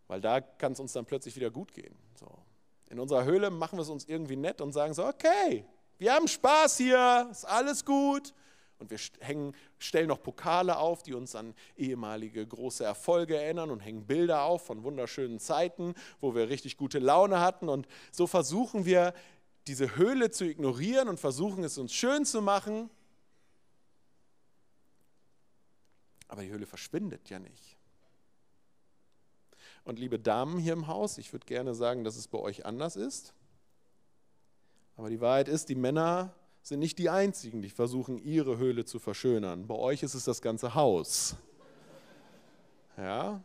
Weil 0.09 0.21
da 0.21 0.41
kann 0.41 0.73
es 0.73 0.81
uns 0.81 0.93
dann 0.93 1.07
plötzlich 1.07 1.37
wieder 1.37 1.51
gut 1.51 1.73
gehen. 1.73 1.95
So. 2.17 2.27
In 2.91 2.99
unserer 2.99 3.25
Höhle 3.25 3.51
machen 3.51 3.79
wir 3.79 3.83
es 3.83 3.89
uns 3.89 4.05
irgendwie 4.05 4.37
nett 4.37 4.61
und 4.61 4.73
sagen 4.73 4.93
so, 4.93 5.07
okay, 5.07 5.65
wir 5.99 6.13
haben 6.13 6.27
Spaß 6.27 6.79
hier, 6.79 7.29
ist 7.31 7.45
alles 7.45 7.85
gut. 7.85 8.35
Und 8.81 8.91
wir 8.91 8.99
hängen, 9.21 9.55
stellen 9.79 10.09
noch 10.09 10.23
Pokale 10.23 10.79
auf, 10.79 11.03
die 11.03 11.13
uns 11.13 11.35
an 11.35 11.55
ehemalige 11.77 12.47
große 12.47 12.83
Erfolge 12.83 13.37
erinnern 13.37 13.71
und 13.71 13.81
hängen 13.81 14.07
Bilder 14.07 14.43
auf 14.43 14.65
von 14.65 14.83
wunderschönen 14.83 15.39
Zeiten, 15.39 15.95
wo 16.21 16.35
wir 16.35 16.49
richtig 16.49 16.79
gute 16.79 16.99
Laune 16.99 17.41
hatten. 17.41 17.69
Und 17.69 17.87
so 18.11 18.27
versuchen 18.27 18.87
wir, 18.87 19.13
diese 19.67 19.97
Höhle 19.97 20.31
zu 20.31 20.47
ignorieren 20.47 21.09
und 21.09 21.21
versuchen 21.21 21.63
es 21.63 21.77
uns 21.77 21.93
schön 21.93 22.25
zu 22.25 22.41
machen. 22.41 22.89
Aber 26.27 26.43
die 26.43 26.51
Höhle 26.51 26.67
verschwindet 26.67 27.29
ja 27.29 27.39
nicht. 27.39 27.77
Und 29.85 29.99
liebe 29.99 30.19
Damen 30.19 30.59
hier 30.59 30.73
im 30.73 30.87
Haus, 30.87 31.19
ich 31.19 31.33
würde 31.33 31.45
gerne 31.45 31.75
sagen, 31.75 32.03
dass 32.03 32.17
es 32.17 32.29
bei 32.29 32.39
euch 32.39 32.65
anders 32.65 32.97
ist. 32.97 33.35
Aber 34.97 35.11
die 35.11 35.21
Wahrheit 35.21 35.49
ist, 35.49 35.69
die 35.69 35.75
Männer 35.75 36.35
sind 36.63 36.81
nicht 36.81 36.99
die 36.99 37.11
Einzigen, 37.11 37.63
die 37.63 37.71
versuchen, 37.71 38.19
ihre 38.19 38.59
Höhle 38.59 38.85
zu 38.85 38.99
verschönern. 38.99 39.67
Bei 39.67 39.75
euch 39.75 40.03
ist 40.03 40.15
es 40.15 40.25
das 40.25 40.43
ganze 40.43 40.75
Haus. 40.75 41.37
Ja? 42.97 43.43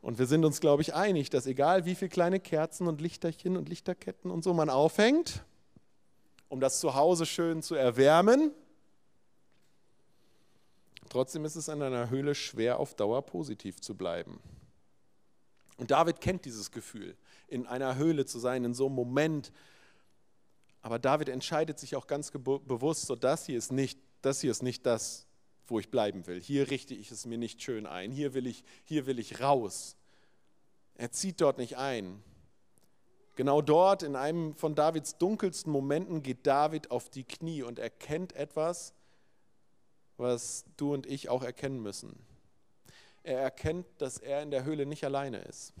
Und 0.00 0.18
wir 0.18 0.26
sind 0.26 0.44
uns, 0.44 0.60
glaube 0.60 0.82
ich, 0.82 0.94
einig, 0.94 1.30
dass 1.30 1.46
egal 1.46 1.84
wie 1.84 1.94
viele 1.94 2.08
kleine 2.08 2.40
Kerzen 2.40 2.86
und 2.86 3.00
Lichterchen 3.00 3.56
und 3.56 3.68
Lichterketten 3.68 4.30
und 4.30 4.44
so 4.44 4.54
man 4.54 4.70
aufhängt, 4.70 5.44
um 6.48 6.60
das 6.60 6.80
Zuhause 6.80 7.26
schön 7.26 7.62
zu 7.62 7.74
erwärmen, 7.74 8.52
trotzdem 11.08 11.44
ist 11.44 11.56
es 11.56 11.68
an 11.68 11.82
einer 11.82 12.08
Höhle 12.08 12.34
schwer, 12.34 12.78
auf 12.78 12.94
Dauer 12.94 13.22
positiv 13.22 13.80
zu 13.80 13.96
bleiben. 13.96 14.40
Und 15.76 15.90
David 15.90 16.20
kennt 16.20 16.44
dieses 16.44 16.70
Gefühl, 16.70 17.16
in 17.48 17.66
einer 17.66 17.96
Höhle 17.96 18.24
zu 18.24 18.38
sein, 18.38 18.64
in 18.64 18.74
so 18.74 18.86
einem 18.86 18.94
Moment, 18.94 19.52
aber 20.86 21.00
David 21.00 21.28
entscheidet 21.28 21.80
sich 21.80 21.96
auch 21.96 22.06
ganz 22.06 22.30
bewusst, 22.30 23.06
so 23.06 23.16
das 23.16 23.46
hier 23.46 23.58
ist 23.58 23.72
nicht, 23.72 23.98
das 24.22 24.40
hier 24.40 24.52
ist 24.52 24.62
nicht 24.62 24.86
das, 24.86 25.26
wo 25.66 25.80
ich 25.80 25.90
bleiben 25.90 26.28
will. 26.28 26.40
Hier 26.40 26.70
richte 26.70 26.94
ich 26.94 27.10
es 27.10 27.26
mir 27.26 27.38
nicht 27.38 27.60
schön 27.60 27.86
ein. 27.86 28.12
Hier 28.12 28.34
will 28.34 28.46
ich, 28.46 28.62
hier 28.84 29.04
will 29.06 29.18
ich 29.18 29.40
raus. 29.40 29.96
Er 30.94 31.10
zieht 31.10 31.40
dort 31.40 31.58
nicht 31.58 31.76
ein. 31.76 32.22
Genau 33.34 33.62
dort, 33.62 34.04
in 34.04 34.14
einem 34.14 34.54
von 34.54 34.76
Davids 34.76 35.18
dunkelsten 35.18 35.72
Momenten, 35.72 36.22
geht 36.22 36.46
David 36.46 36.92
auf 36.92 37.08
die 37.08 37.24
Knie 37.24 37.64
und 37.64 37.80
erkennt 37.80 38.34
etwas, 38.34 38.94
was 40.18 40.66
du 40.76 40.94
und 40.94 41.04
ich 41.06 41.28
auch 41.30 41.42
erkennen 41.42 41.82
müssen. 41.82 42.16
Er 43.24 43.40
erkennt, 43.40 43.86
dass 43.98 44.18
er 44.18 44.40
in 44.40 44.52
der 44.52 44.62
Höhle 44.62 44.86
nicht 44.86 45.02
alleine 45.02 45.38
ist. 45.38 45.72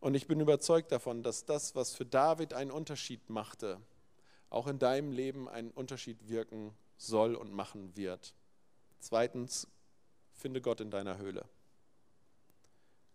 Und 0.00 0.14
ich 0.16 0.26
bin 0.26 0.38
überzeugt 0.38 0.92
davon, 0.92 1.22
dass 1.22 1.46
das, 1.46 1.74
was 1.74 1.94
für 1.94 2.04
David 2.04 2.52
einen 2.52 2.70
Unterschied 2.70 3.30
machte, 3.30 3.80
auch 4.52 4.66
in 4.66 4.78
deinem 4.78 5.12
Leben 5.12 5.48
einen 5.48 5.70
Unterschied 5.70 6.28
wirken 6.28 6.74
soll 6.96 7.34
und 7.34 7.52
machen 7.52 7.96
wird. 7.96 8.34
Zweitens, 9.00 9.66
finde 10.34 10.60
Gott 10.60 10.80
in 10.80 10.90
deiner 10.90 11.18
Höhle. 11.18 11.44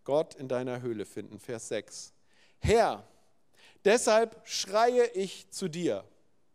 Gott 0.04 0.34
in 0.34 0.48
deiner 0.48 0.80
Höhle 0.80 1.04
finden. 1.04 1.38
Vers 1.38 1.68
6. 1.68 2.12
Herr, 2.60 3.06
deshalb 3.84 4.40
schreie 4.46 5.06
ich 5.08 5.50
zu 5.50 5.68
dir. 5.68 6.04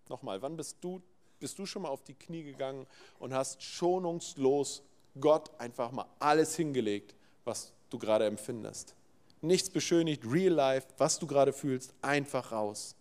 Nochmal, 0.10 0.42
wann 0.42 0.58
bist 0.58 0.78
du, 0.82 1.02
bist 1.40 1.58
du 1.60 1.66
schon 1.66 1.84
mal 1.84 1.90
auf 1.90 2.04
die 2.04 2.16
Knie 2.16 2.44
gegangen 2.44 2.88
und 3.20 3.34
hast 3.34 3.62
schonungslos 3.62 4.84
Gott 5.20 5.52
einfach 5.60 5.92
mal 5.92 6.08
alles 6.20 6.56
hingelegt, 6.56 7.16
was 7.46 7.74
du 7.90 8.00
gerade 8.00 8.26
empfindest? 8.26 8.96
Nichts 9.42 9.70
beschönigt, 9.70 10.24
real 10.26 10.54
life, 10.54 10.88
was 10.98 11.20
du 11.20 11.28
gerade 11.28 11.54
fühlst, 11.54 11.94
einfach 12.02 12.52
raus. 12.52 12.96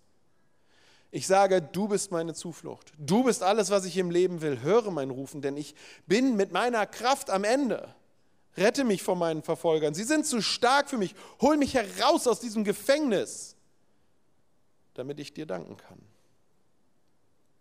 Ich 1.15 1.27
sage, 1.27 1.61
du 1.61 1.89
bist 1.89 2.11
meine 2.11 2.33
Zuflucht. 2.33 2.93
Du 2.99 3.23
bist 3.23 3.43
alles, 3.43 3.69
was 3.69 3.85
ich 3.85 3.99
im 3.99 4.11
Leben 4.11 4.41
will. 4.41 4.63
Höre 4.63 4.91
mein 4.91 5.11
Rufen, 5.11 5.43
denn 5.43 5.59
ich 5.59 5.75
bin 6.07 6.37
mit 6.37 6.53
meiner 6.53 6.87
Kraft 6.87 7.29
am 7.29 7.45
Ende. 7.45 7.95
Rette 8.57 8.83
mich 8.83 9.03
vor 9.03 9.15
meinen 9.15 9.43
Verfolgern. 9.43 9.93
Sie 9.93 10.05
sind 10.05 10.27
zu 10.27 10.41
stark 10.41 10.89
für 10.89 10.97
mich. 10.97 11.15
Hol 11.43 11.59
mich 11.59 11.75
heraus 11.75 12.27
aus 12.27 12.41
diesem 12.41 12.65
Gefängnis, 12.65 13.57
damit 14.95 15.21
ich 15.21 15.35
dir 15.35 15.45
danken 15.45 15.77
kann. 15.77 15.99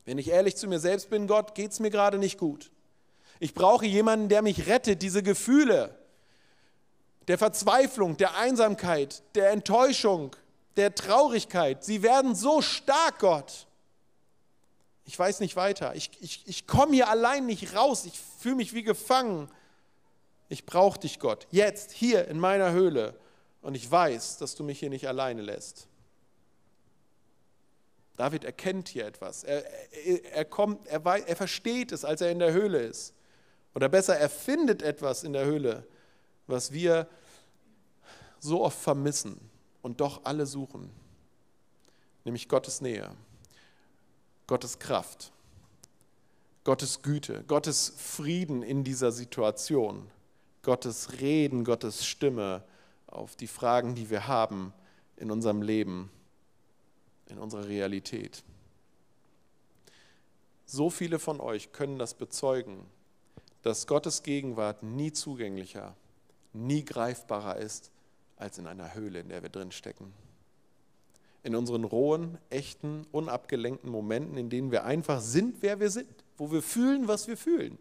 Wenn 0.05 0.17
ich 0.17 0.29
ehrlich 0.29 0.55
zu 0.55 0.67
mir 0.67 0.79
selbst 0.79 1.09
bin, 1.09 1.27
Gott, 1.27 1.53
geht 1.53 1.71
es 1.71 1.81
mir 1.81 1.89
gerade 1.89 2.17
nicht 2.17 2.37
gut. 2.37 2.71
Ich 3.41 3.53
brauche 3.53 3.85
jemanden, 3.85 4.29
der 4.29 4.41
mich 4.41 4.67
rettet, 4.67 5.01
diese 5.01 5.23
Gefühle 5.23 5.97
der 7.27 7.37
Verzweiflung, 7.37 8.17
der 8.17 8.35
Einsamkeit, 8.37 9.23
der 9.35 9.51
Enttäuschung, 9.51 10.35
der 10.77 10.95
Traurigkeit. 10.95 11.83
Sie 11.83 12.03
werden 12.03 12.35
so 12.35 12.61
stark, 12.61 13.19
Gott. 13.19 13.67
Ich 15.05 15.17
weiß 15.17 15.39
nicht 15.39 15.55
weiter. 15.55 15.95
Ich, 15.95 16.11
ich, 16.21 16.47
ich 16.47 16.67
komme 16.67 16.93
hier 16.93 17.09
allein 17.09 17.45
nicht 17.45 17.75
raus. 17.75 18.05
Ich 18.05 18.19
fühle 18.39 18.55
mich 18.55 18.73
wie 18.73 18.83
gefangen. 18.83 19.49
Ich 20.47 20.65
brauche 20.65 20.99
dich, 20.99 21.19
Gott. 21.19 21.47
Jetzt, 21.51 21.91
hier 21.91 22.27
in 22.27 22.39
meiner 22.39 22.71
Höhle. 22.71 23.15
Und 23.61 23.75
ich 23.75 23.89
weiß, 23.89 24.37
dass 24.37 24.55
du 24.55 24.63
mich 24.63 24.79
hier 24.79 24.89
nicht 24.89 25.07
alleine 25.07 25.41
lässt. 25.41 25.87
David 28.15 28.43
erkennt 28.43 28.87
hier 28.87 29.05
etwas. 29.05 29.43
Er, 29.43 29.65
er, 30.05 30.25
er, 30.33 30.45
kommt, 30.45 30.87
er, 30.87 31.03
er 31.05 31.35
versteht 31.35 31.91
es, 31.91 32.05
als 32.05 32.21
er 32.21 32.31
in 32.31 32.39
der 32.39 32.53
Höhle 32.53 32.79
ist. 32.79 33.13
Oder 33.73 33.89
besser, 33.89 34.17
er 34.17 34.29
findet 34.29 34.81
etwas 34.81 35.23
in 35.23 35.33
der 35.33 35.45
Höhle, 35.45 35.87
was 36.47 36.71
wir 36.71 37.07
so 38.39 38.63
oft 38.63 38.77
vermissen 38.77 39.50
und 39.81 40.01
doch 40.01 40.21
alle 40.25 40.45
suchen, 40.45 40.89
nämlich 42.25 42.47
Gottes 42.47 42.81
Nähe, 42.81 43.09
Gottes 44.47 44.79
Kraft, 44.79 45.31
Gottes 46.63 47.01
Güte, 47.01 47.43
Gottes 47.47 47.93
Frieden 47.97 48.61
in 48.63 48.83
dieser 48.83 49.11
Situation, 49.11 50.09
Gottes 50.61 51.19
Reden, 51.21 51.63
Gottes 51.63 52.05
Stimme 52.05 52.63
auf 53.07 53.35
die 53.35 53.47
Fragen, 53.47 53.95
die 53.95 54.09
wir 54.09 54.27
haben 54.27 54.73
in 55.17 55.31
unserem 55.31 55.61
Leben, 55.61 56.11
in 57.27 57.39
unserer 57.39 57.67
Realität. 57.67 58.43
So 60.65 60.89
viele 60.89 61.19
von 61.19 61.41
euch 61.41 61.71
können 61.71 61.97
das 61.97 62.13
bezeugen, 62.13 62.85
dass 63.63 63.87
Gottes 63.87 64.23
Gegenwart 64.23 64.83
nie 64.83 65.11
zugänglicher, 65.11 65.95
nie 66.53 66.85
greifbarer 66.85 67.57
ist 67.57 67.91
als 68.41 68.57
in 68.57 68.67
einer 68.67 68.93
Höhle, 68.93 69.19
in 69.19 69.29
der 69.29 69.43
wir 69.43 69.49
drin 69.49 69.71
stecken. 69.71 70.13
In 71.43 71.55
unseren 71.55 71.83
rohen, 71.83 72.37
echten, 72.49 73.05
unabgelenkten 73.11 73.89
Momenten, 73.89 74.37
in 74.37 74.49
denen 74.49 74.71
wir 74.71 74.83
einfach 74.83 75.21
sind, 75.21 75.57
wer 75.61 75.79
wir 75.79 75.89
sind, 75.89 76.09
wo 76.37 76.51
wir 76.51 76.61
fühlen, 76.61 77.07
was 77.07 77.27
wir 77.27 77.37
fühlen. 77.37 77.77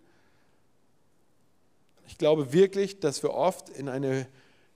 Ich 2.06 2.18
glaube 2.18 2.52
wirklich, 2.52 3.00
dass 3.00 3.22
wir 3.22 3.34
oft 3.34 3.68
in 3.68 3.88
eine 3.88 4.26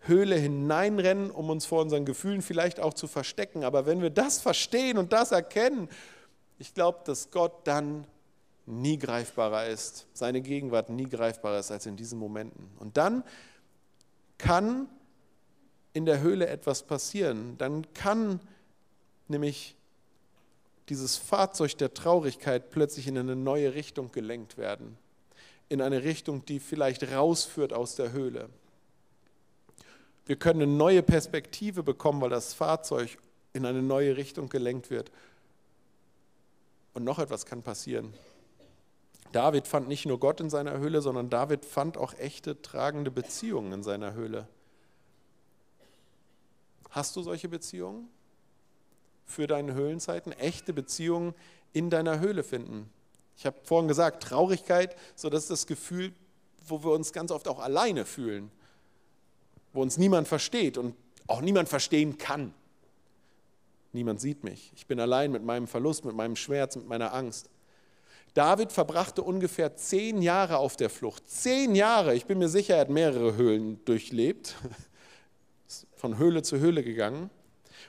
Höhle 0.00 0.36
hineinrennen, 0.36 1.30
um 1.30 1.50
uns 1.50 1.66
vor 1.66 1.82
unseren 1.82 2.04
Gefühlen 2.04 2.42
vielleicht 2.42 2.78
auch 2.78 2.94
zu 2.94 3.06
verstecken. 3.06 3.64
Aber 3.64 3.86
wenn 3.86 4.02
wir 4.02 4.10
das 4.10 4.40
verstehen 4.40 4.98
und 4.98 5.12
das 5.12 5.32
erkennen, 5.32 5.88
ich 6.58 6.74
glaube, 6.74 7.00
dass 7.04 7.30
Gott 7.30 7.66
dann 7.66 8.06
nie 8.66 8.98
greifbarer 8.98 9.66
ist, 9.66 10.06
seine 10.12 10.40
Gegenwart 10.40 10.90
nie 10.90 11.08
greifbarer 11.08 11.58
ist 11.58 11.70
als 11.70 11.86
in 11.86 11.96
diesen 11.96 12.18
Momenten. 12.18 12.70
Und 12.78 12.96
dann 12.96 13.24
kann 14.38 14.88
in 15.94 16.04
der 16.04 16.20
Höhle 16.20 16.48
etwas 16.48 16.82
passieren, 16.82 17.56
dann 17.56 17.86
kann 17.94 18.40
nämlich 19.28 19.74
dieses 20.90 21.16
Fahrzeug 21.16 21.78
der 21.78 21.94
Traurigkeit 21.94 22.70
plötzlich 22.70 23.06
in 23.06 23.16
eine 23.16 23.36
neue 23.36 23.74
Richtung 23.74 24.12
gelenkt 24.12 24.58
werden. 24.58 24.98
In 25.70 25.80
eine 25.80 26.02
Richtung, 26.02 26.44
die 26.44 26.60
vielleicht 26.60 27.10
rausführt 27.10 27.72
aus 27.72 27.94
der 27.94 28.12
Höhle. 28.12 28.50
Wir 30.26 30.36
können 30.36 30.62
eine 30.62 30.72
neue 30.72 31.02
Perspektive 31.02 31.82
bekommen, 31.82 32.20
weil 32.20 32.30
das 32.30 32.52
Fahrzeug 32.52 33.16
in 33.52 33.64
eine 33.64 33.82
neue 33.82 34.16
Richtung 34.16 34.48
gelenkt 34.48 34.90
wird. 34.90 35.10
Und 36.92 37.04
noch 37.04 37.18
etwas 37.18 37.46
kann 37.46 37.62
passieren. 37.62 38.12
David 39.32 39.66
fand 39.66 39.88
nicht 39.88 40.06
nur 40.06 40.20
Gott 40.20 40.40
in 40.40 40.50
seiner 40.50 40.78
Höhle, 40.78 41.02
sondern 41.02 41.30
David 41.30 41.64
fand 41.64 41.96
auch 41.96 42.14
echte 42.14 42.60
tragende 42.62 43.10
Beziehungen 43.10 43.72
in 43.72 43.82
seiner 43.82 44.14
Höhle. 44.14 44.48
Hast 46.94 47.16
du 47.16 47.22
solche 47.22 47.48
Beziehungen 47.48 48.08
für 49.26 49.48
deine 49.48 49.74
Höhlenzeiten? 49.74 50.30
Echte 50.30 50.72
Beziehungen 50.72 51.34
in 51.72 51.90
deiner 51.90 52.20
Höhle 52.20 52.44
finden. 52.44 52.88
Ich 53.36 53.44
habe 53.46 53.56
vorhin 53.64 53.88
gesagt, 53.88 54.22
Traurigkeit, 54.22 54.94
so 55.16 55.28
das 55.28 55.42
ist 55.42 55.50
das 55.50 55.66
Gefühl, 55.66 56.12
wo 56.68 56.84
wir 56.84 56.92
uns 56.92 57.12
ganz 57.12 57.32
oft 57.32 57.48
auch 57.48 57.58
alleine 57.58 58.04
fühlen, 58.04 58.48
wo 59.72 59.82
uns 59.82 59.98
niemand 59.98 60.28
versteht 60.28 60.78
und 60.78 60.94
auch 61.26 61.40
niemand 61.40 61.68
verstehen 61.68 62.16
kann. 62.16 62.54
Niemand 63.92 64.20
sieht 64.20 64.44
mich. 64.44 64.70
Ich 64.76 64.86
bin 64.86 65.00
allein 65.00 65.32
mit 65.32 65.42
meinem 65.42 65.66
Verlust, 65.66 66.04
mit 66.04 66.14
meinem 66.14 66.36
Schmerz, 66.36 66.76
mit 66.76 66.86
meiner 66.86 67.12
Angst. 67.12 67.50
David 68.34 68.70
verbrachte 68.70 69.20
ungefähr 69.22 69.74
zehn 69.74 70.22
Jahre 70.22 70.58
auf 70.58 70.76
der 70.76 70.90
Flucht. 70.90 71.28
Zehn 71.28 71.74
Jahre. 71.74 72.14
Ich 72.14 72.26
bin 72.26 72.38
mir 72.38 72.48
sicher, 72.48 72.76
er 72.76 72.82
hat 72.82 72.90
mehrere 72.90 73.34
Höhlen 73.34 73.84
durchlebt 73.84 74.54
von 76.04 76.18
Höhle 76.18 76.42
zu 76.42 76.58
Höhle 76.58 76.84
gegangen. 76.84 77.30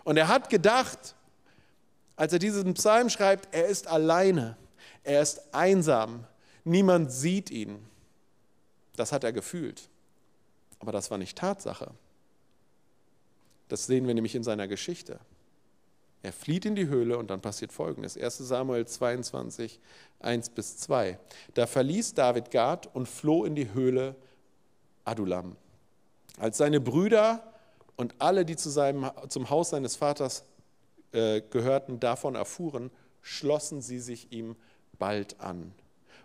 Und 0.05 0.15
er 0.15 0.29
hat 0.29 0.49
gedacht, 0.49 1.15
als 2.15 2.31
er 2.31 2.39
diesen 2.39 2.73
Psalm 2.73 3.09
schreibt, 3.09 3.53
er 3.53 3.65
ist 3.65 3.87
alleine, 3.87 4.55
er 5.03 5.21
ist 5.21 5.53
einsam, 5.53 6.23
niemand 6.63 7.11
sieht 7.11 7.51
ihn. 7.51 7.85
Das 8.95 9.11
hat 9.11 9.25
er 9.25 9.33
gefühlt. 9.33 9.89
Aber 10.79 10.93
das 10.93 11.11
war 11.11 11.17
nicht 11.17 11.37
Tatsache. 11.37 11.91
Das 13.67 13.85
sehen 13.85 14.07
wir 14.07 14.13
nämlich 14.13 14.35
in 14.35 14.43
seiner 14.43 14.69
Geschichte. 14.69 15.19
Er 16.23 16.31
flieht 16.31 16.63
in 16.63 16.75
die 16.75 16.87
Höhle 16.87 17.17
und 17.17 17.29
dann 17.29 17.41
passiert 17.41 17.73
Folgendes. 17.73 18.15
1 18.15 18.37
Samuel 18.37 18.87
22, 18.87 19.77
1 20.21 20.51
bis 20.51 20.77
2. 20.77 21.19
Da 21.53 21.67
verließ 21.67 22.13
David 22.13 22.49
Gad 22.49 22.95
und 22.95 23.09
floh 23.09 23.43
in 23.43 23.55
die 23.55 23.73
Höhle 23.73 24.15
Adulam. 25.03 25.57
Als 26.37 26.59
seine 26.59 26.79
Brüder 26.79 27.51
und 27.97 28.15
alle, 28.19 28.45
die 28.45 28.55
zu 28.55 28.69
seinem, 28.69 29.09
zum 29.29 29.49
Haus 29.49 29.69
seines 29.69 29.95
Vaters 29.95 30.43
äh, 31.11 31.41
gehörten, 31.49 31.99
davon 31.99 32.35
erfuhren, 32.35 32.91
schlossen 33.21 33.81
sie 33.81 33.99
sich 33.99 34.31
ihm 34.31 34.55
bald 34.99 35.39
an. 35.39 35.73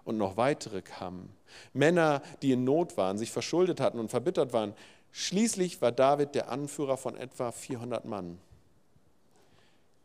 Und 0.05 0.17
noch 0.17 0.37
weitere 0.37 0.83
kamen. 0.83 1.31
Männer, 1.73 2.23
die 2.43 2.53
in 2.53 2.65
Not 2.65 2.97
waren, 2.97 3.19
sich 3.19 3.31
verschuldet 3.31 3.81
hatten 3.81 3.99
und 3.99 4.09
verbittert 4.09 4.53
waren. 4.53 4.75
Schließlich 5.13 5.81
war 5.83 5.93
David 5.93 6.35
der 6.35 6.51
Anführer 6.51 6.97
von 6.97 7.17
etwa 7.17 7.53
400 7.53 8.05
Mann. 8.05 8.39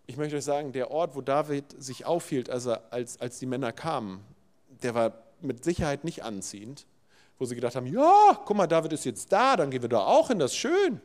Ich 0.08 0.18
möchte 0.18 0.36
euch 0.36 0.44
sagen, 0.44 0.72
der 0.72 0.92
Ort, 0.92 1.16
wo 1.16 1.22
David 1.22 1.66
sich 1.82 2.06
aufhielt, 2.06 2.50
also 2.50 2.76
als, 2.92 3.20
als 3.20 3.40
die 3.40 3.48
Männer 3.48 3.72
kamen, 3.72 4.24
der 4.84 4.94
war 4.94 5.14
mit 5.42 5.64
Sicherheit 5.64 6.04
nicht 6.04 6.24
anziehend, 6.24 6.86
wo 7.40 7.46
sie 7.46 7.56
gedacht 7.56 7.76
haben, 7.76 7.88
ja, 7.88 8.40
guck 8.46 8.56
mal, 8.56 8.68
David 8.68 8.94
ist 8.94 9.06
jetzt 9.06 9.32
da, 9.32 9.56
dann 9.56 9.72
gehen 9.72 9.82
wir 9.82 9.90
da 9.90 10.00
auch 10.00 10.28
hin, 10.28 10.40
das 10.40 10.52
ist 10.52 10.58
schön. 10.58 11.02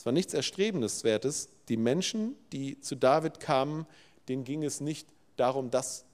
Es 0.00 0.06
war 0.06 0.14
nichts 0.14 0.32
Erstrebenswertes. 0.32 1.50
Die 1.68 1.76
Menschen, 1.76 2.34
die 2.54 2.80
zu 2.80 2.94
David 2.94 3.38
kamen, 3.38 3.84
denen 4.28 4.44
ging 4.44 4.64
es 4.64 4.80
nicht 4.80 5.06
darum, 5.36 5.70
das, 5.70 6.06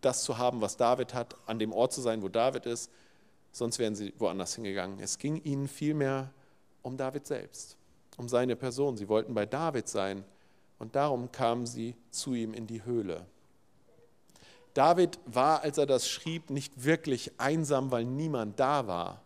das 0.00 0.22
zu 0.22 0.38
haben, 0.38 0.60
was 0.60 0.76
David 0.76 1.12
hat, 1.12 1.34
an 1.44 1.58
dem 1.58 1.72
Ort 1.72 1.92
zu 1.92 2.00
sein, 2.00 2.22
wo 2.22 2.28
David 2.28 2.66
ist, 2.66 2.88
sonst 3.50 3.80
wären 3.80 3.96
sie 3.96 4.14
woanders 4.18 4.54
hingegangen. 4.54 5.00
Es 5.00 5.18
ging 5.18 5.42
ihnen 5.42 5.66
vielmehr 5.66 6.32
um 6.82 6.96
David 6.96 7.26
selbst, 7.26 7.76
um 8.16 8.28
seine 8.28 8.54
Person. 8.54 8.96
Sie 8.96 9.08
wollten 9.08 9.34
bei 9.34 9.44
David 9.44 9.88
sein 9.88 10.24
und 10.78 10.94
darum 10.94 11.32
kamen 11.32 11.66
sie 11.66 11.96
zu 12.12 12.32
ihm 12.32 12.54
in 12.54 12.68
die 12.68 12.84
Höhle. 12.84 13.26
David 14.72 15.18
war, 15.26 15.62
als 15.62 15.78
er 15.78 15.86
das 15.86 16.08
schrieb, 16.08 16.50
nicht 16.50 16.84
wirklich 16.84 17.32
einsam, 17.38 17.90
weil 17.90 18.04
niemand 18.04 18.60
da 18.60 18.86
war. 18.86 19.25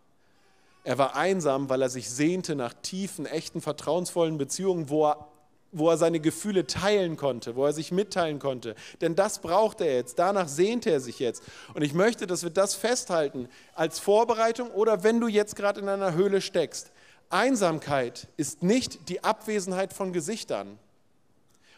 Er 0.83 0.97
war 0.97 1.15
einsam, 1.15 1.69
weil 1.69 1.81
er 1.81 1.89
sich 1.89 2.09
sehnte 2.09 2.55
nach 2.55 2.73
tiefen, 2.73 3.25
echten, 3.25 3.61
vertrauensvollen 3.61 4.37
Beziehungen, 4.37 4.89
wo 4.89 5.07
er, 5.07 5.27
wo 5.71 5.89
er 5.89 5.97
seine 5.97 6.19
Gefühle 6.19 6.65
teilen 6.65 7.17
konnte, 7.17 7.55
wo 7.55 7.65
er 7.65 7.73
sich 7.73 7.91
mitteilen 7.91 8.39
konnte. 8.39 8.75
Denn 8.99 9.15
das 9.15 9.39
braucht 9.39 9.81
er 9.81 9.93
jetzt, 9.93 10.17
danach 10.17 10.47
sehnte 10.47 10.89
er 10.89 10.99
sich 10.99 11.19
jetzt. 11.19 11.43
Und 11.73 11.83
ich 11.83 11.93
möchte, 11.93 12.25
dass 12.25 12.43
wir 12.43 12.49
das 12.49 12.73
festhalten 12.73 13.47
als 13.75 13.99
Vorbereitung 13.99 14.71
oder 14.71 15.03
wenn 15.03 15.19
du 15.19 15.27
jetzt 15.27 15.55
gerade 15.55 15.79
in 15.79 15.87
einer 15.87 16.13
Höhle 16.13 16.41
steckst. 16.41 16.91
Einsamkeit 17.29 18.27
ist 18.35 18.63
nicht 18.63 19.07
die 19.07 19.23
Abwesenheit 19.23 19.93
von 19.93 20.11
Gesichtern. 20.11 20.77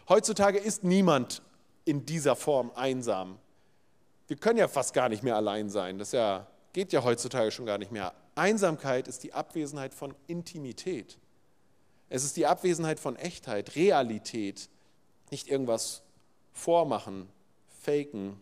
Heutzutage 0.09 0.57
ist 0.57 0.83
niemand 0.83 1.41
in 1.85 2.05
dieser 2.05 2.35
Form 2.35 2.71
einsam. 2.75 3.37
Wir 4.27 4.37
können 4.37 4.57
ja 4.57 4.67
fast 4.67 4.93
gar 4.93 5.09
nicht 5.09 5.21
mehr 5.21 5.35
allein 5.35 5.69
sein. 5.69 5.99
Das 5.99 6.13
ja, 6.13 6.47
geht 6.71 6.91
ja 6.93 7.03
heutzutage 7.03 7.51
schon 7.51 7.65
gar 7.65 7.77
nicht 7.77 7.91
mehr. 7.91 8.13
Einsamkeit 8.35 9.07
ist 9.07 9.23
die 9.23 9.33
Abwesenheit 9.33 9.93
von 9.93 10.15
Intimität. 10.27 11.17
Es 12.09 12.23
ist 12.23 12.37
die 12.37 12.45
Abwesenheit 12.45 12.99
von 12.99 13.15
Echtheit, 13.15 13.75
Realität, 13.75 14.69
nicht 15.31 15.47
irgendwas 15.47 16.03
vormachen, 16.51 17.27
faken, 17.81 18.39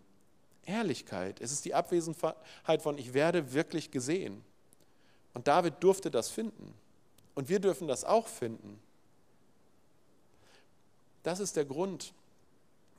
Ehrlichkeit. 0.66 1.42
Es 1.42 1.52
ist 1.52 1.66
die 1.66 1.74
Abwesenheit 1.74 2.82
von 2.82 2.98
ich 2.98 3.14
werde 3.14 3.54
wirklich 3.54 3.92
gesehen. 3.92 4.44
Und 5.34 5.48
David 5.48 5.76
durfte 5.80 6.12
das 6.12 6.30
finden. 6.30 6.74
Und 7.34 7.50
wir 7.50 7.60
dürfen 7.60 7.88
das 7.88 8.04
auch 8.04 8.28
finden. 8.28 8.80
Das 11.24 11.40
ist 11.40 11.56
der 11.56 11.66
Grund, 11.66 12.14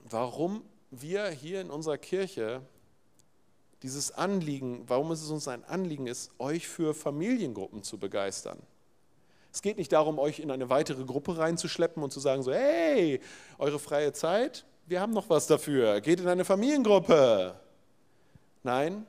warum 0.08 0.64
wir 0.90 1.28
hier 1.30 1.60
in 1.60 1.70
unserer 1.70 1.98
Kirche 1.98 2.62
dieses 3.82 4.12
Anliegen, 4.12 4.84
warum 4.86 5.10
es 5.10 5.28
uns 5.28 5.48
ein 5.48 5.64
Anliegen 5.64 6.06
ist, 6.06 6.30
euch 6.38 6.68
für 6.68 6.94
Familiengruppen 6.94 7.82
zu 7.82 7.98
begeistern. 7.98 8.58
Es 9.52 9.60
geht 9.60 9.76
nicht 9.76 9.92
darum, 9.92 10.18
euch 10.18 10.38
in 10.38 10.50
eine 10.50 10.70
weitere 10.70 11.04
Gruppe 11.04 11.36
reinzuschleppen 11.36 12.02
und 12.02 12.10
zu 12.10 12.20
sagen, 12.20 12.42
so, 12.42 12.52
hey, 12.52 13.20
eure 13.58 13.78
freie 13.78 14.12
Zeit, 14.12 14.64
wir 14.86 15.00
haben 15.00 15.12
noch 15.12 15.28
was 15.28 15.46
dafür, 15.46 16.00
geht 16.00 16.20
in 16.20 16.28
eine 16.28 16.44
Familiengruppe. 16.44 17.54
Nein, 18.62 19.06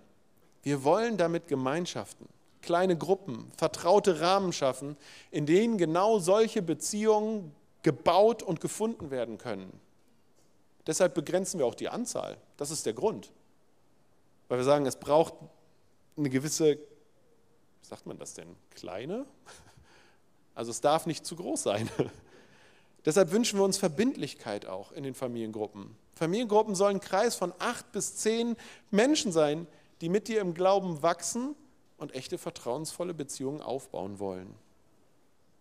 wir 0.63 0.83
wollen 0.83 1.17
damit 1.17 1.47
Gemeinschaften, 1.47 2.27
kleine 2.61 2.97
Gruppen, 2.97 3.51
vertraute 3.57 4.19
Rahmen 4.19 4.51
schaffen, 4.51 4.97
in 5.31 5.45
denen 5.45 5.77
genau 5.77 6.19
solche 6.19 6.61
Beziehungen 6.61 7.53
gebaut 7.83 8.43
und 8.43 8.59
gefunden 8.59 9.11
werden 9.11 9.37
können. 9.37 9.79
Deshalb 10.87 11.13
begrenzen 11.13 11.59
wir 11.59 11.65
auch 11.65 11.75
die 11.75 11.89
Anzahl. 11.89 12.37
Das 12.57 12.71
ist 12.71 12.85
der 12.85 12.93
Grund. 12.93 13.31
Weil 14.53 14.59
wir 14.59 14.65
sagen, 14.65 14.85
es 14.85 14.97
braucht 14.97 15.33
eine 16.15 16.29
gewisse, 16.29 16.75
wie 16.75 17.87
sagt 17.87 18.05
man 18.05 18.19
das 18.19 18.35
denn, 18.35 18.55
kleine? 18.69 19.25
Also 20.53 20.69
es 20.69 20.79
darf 20.79 21.07
nicht 21.07 21.25
zu 21.25 21.35
groß 21.35 21.63
sein. 21.63 21.89
Deshalb 23.05 23.31
wünschen 23.31 23.57
wir 23.57 23.65
uns 23.65 23.79
Verbindlichkeit 23.79 24.67
auch 24.67 24.91
in 24.91 25.03
den 25.03 25.15
Familiengruppen. 25.15 25.97
Familiengruppen 26.13 26.75
sollen 26.75 26.97
ein 26.97 27.01
Kreis 27.01 27.33
von 27.33 27.51
acht 27.57 27.91
bis 27.93 28.17
zehn 28.17 28.55
Menschen 28.91 29.31
sein, 29.31 29.65
die 30.01 30.09
mit 30.09 30.27
dir 30.27 30.39
im 30.39 30.53
Glauben 30.53 31.01
wachsen 31.01 31.55
und 31.97 32.13
echte 32.13 32.37
vertrauensvolle 32.37 33.15
Beziehungen 33.15 33.63
aufbauen 33.63 34.19
wollen. 34.19 34.53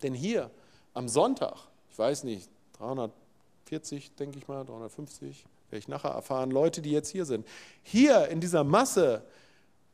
Denn 0.02 0.12
hier 0.12 0.50
am 0.92 1.08
Sonntag, 1.08 1.56
ich 1.90 1.98
weiß 1.98 2.24
nicht, 2.24 2.50
340, 2.74 4.16
denke 4.16 4.36
ich 4.36 4.48
mal, 4.48 4.66
350, 4.66 5.46
werde 5.72 5.80
ich 5.80 5.88
nachher 5.88 6.10
erfahren, 6.10 6.50
Leute, 6.50 6.82
die 6.82 6.90
jetzt 6.90 7.08
hier 7.08 7.24
sind. 7.24 7.46
Hier 7.82 8.28
in 8.28 8.40
dieser 8.40 8.62
Masse, 8.62 9.22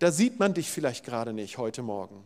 da 0.01 0.11
sieht 0.11 0.38
man 0.41 0.53
dich 0.53 0.71
vielleicht 0.71 1.05
gerade 1.05 1.33
nicht 1.33 1.57
heute 1.57 1.83
Morgen. 1.83 2.25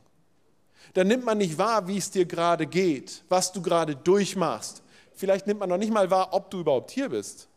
Da 0.94 1.04
nimmt 1.04 1.24
man 1.24 1.38
nicht 1.38 1.58
wahr, 1.58 1.86
wie 1.86 1.98
es 1.98 2.10
dir 2.10 2.24
gerade 2.24 2.66
geht, 2.66 3.22
was 3.28 3.52
du 3.52 3.60
gerade 3.60 3.94
durchmachst. 3.94 4.82
Vielleicht 5.14 5.46
nimmt 5.46 5.60
man 5.60 5.68
noch 5.68 5.76
nicht 5.76 5.92
mal 5.92 6.10
wahr, 6.10 6.32
ob 6.32 6.50
du 6.50 6.60
überhaupt 6.60 6.90
hier 6.90 7.10
bist. 7.10 7.48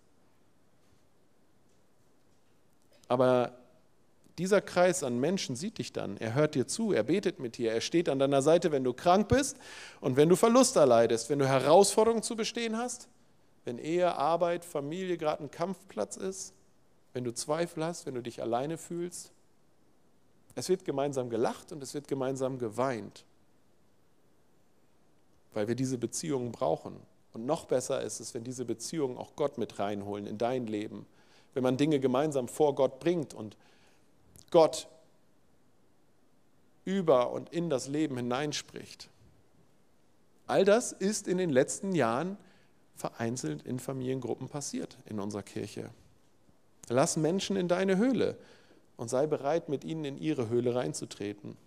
Aber 3.07 3.53
dieser 4.37 4.59
Kreis 4.59 5.01
an 5.01 5.17
Menschen 5.19 5.55
sieht 5.55 5.77
dich 5.77 5.93
dann. 5.93 6.17
Er 6.17 6.33
hört 6.33 6.55
dir 6.55 6.67
zu, 6.67 6.91
er 6.91 7.03
betet 7.03 7.39
mit 7.39 7.57
dir, 7.57 7.71
er 7.71 7.79
steht 7.79 8.09
an 8.09 8.19
deiner 8.19 8.41
Seite, 8.41 8.73
wenn 8.73 8.83
du 8.83 8.91
krank 8.91 9.29
bist 9.29 9.57
und 10.01 10.17
wenn 10.17 10.27
du 10.27 10.35
Verlust 10.35 10.75
erleidest, 10.75 11.29
wenn 11.29 11.39
du 11.39 11.47
Herausforderungen 11.47 12.21
zu 12.21 12.35
bestehen 12.35 12.77
hast 12.77 13.07
wenn 13.65 13.79
Ehe, 13.79 14.15
Arbeit, 14.15 14.63
Familie 14.63 15.17
gerade 15.17 15.43
ein 15.43 15.51
Kampfplatz 15.51 16.15
ist, 16.17 16.53
wenn 17.13 17.23
du 17.23 17.33
Zweifel 17.33 17.83
hast, 17.83 18.05
wenn 18.05 18.15
du 18.15 18.21
dich 18.21 18.41
alleine 18.41 18.77
fühlst. 18.77 19.31
Es 20.53 20.69
wird 20.69 20.85
gemeinsam 20.85 21.29
gelacht 21.29 21.71
und 21.71 21.83
es 21.83 21.93
wird 21.93 22.07
gemeinsam 22.07 22.59
geweint, 22.59 23.25
weil 25.53 25.67
wir 25.67 25.75
diese 25.75 25.97
Beziehungen 25.97 26.51
brauchen. 26.51 26.95
Und 27.33 27.45
noch 27.45 27.65
besser 27.65 28.01
ist 28.01 28.21
es, 28.21 28.33
wenn 28.33 28.45
diese 28.45 28.63
Beziehungen 28.63 29.17
auch 29.17 29.35
Gott 29.35 29.57
mit 29.57 29.79
reinholen 29.79 30.25
in 30.25 30.37
dein 30.37 30.67
Leben, 30.67 31.05
wenn 31.53 31.63
man 31.63 31.75
Dinge 31.75 31.99
gemeinsam 31.99 32.47
vor 32.47 32.75
Gott 32.75 32.99
bringt 32.99 33.33
und 33.33 33.57
Gott 34.51 34.87
über 36.85 37.31
und 37.31 37.49
in 37.49 37.69
das 37.69 37.87
Leben 37.87 38.15
hineinspricht. 38.15 39.09
All 40.47 40.63
das 40.63 40.91
ist 40.91 41.27
in 41.27 41.37
den 41.37 41.49
letzten 41.49 41.93
Jahren 41.93 42.37
vereinzelt 42.95 43.63
in 43.63 43.79
Familiengruppen 43.79 44.49
passiert 44.49 44.97
in 45.05 45.19
unserer 45.19 45.43
Kirche. 45.43 45.89
Lass 46.87 47.17
Menschen 47.17 47.55
in 47.55 47.67
deine 47.67 47.97
Höhle 47.97 48.37
und 48.97 49.09
sei 49.09 49.27
bereit, 49.27 49.69
mit 49.69 49.83
ihnen 49.83 50.05
in 50.05 50.17
ihre 50.17 50.49
Höhle 50.49 50.75
reinzutreten. 50.75 51.57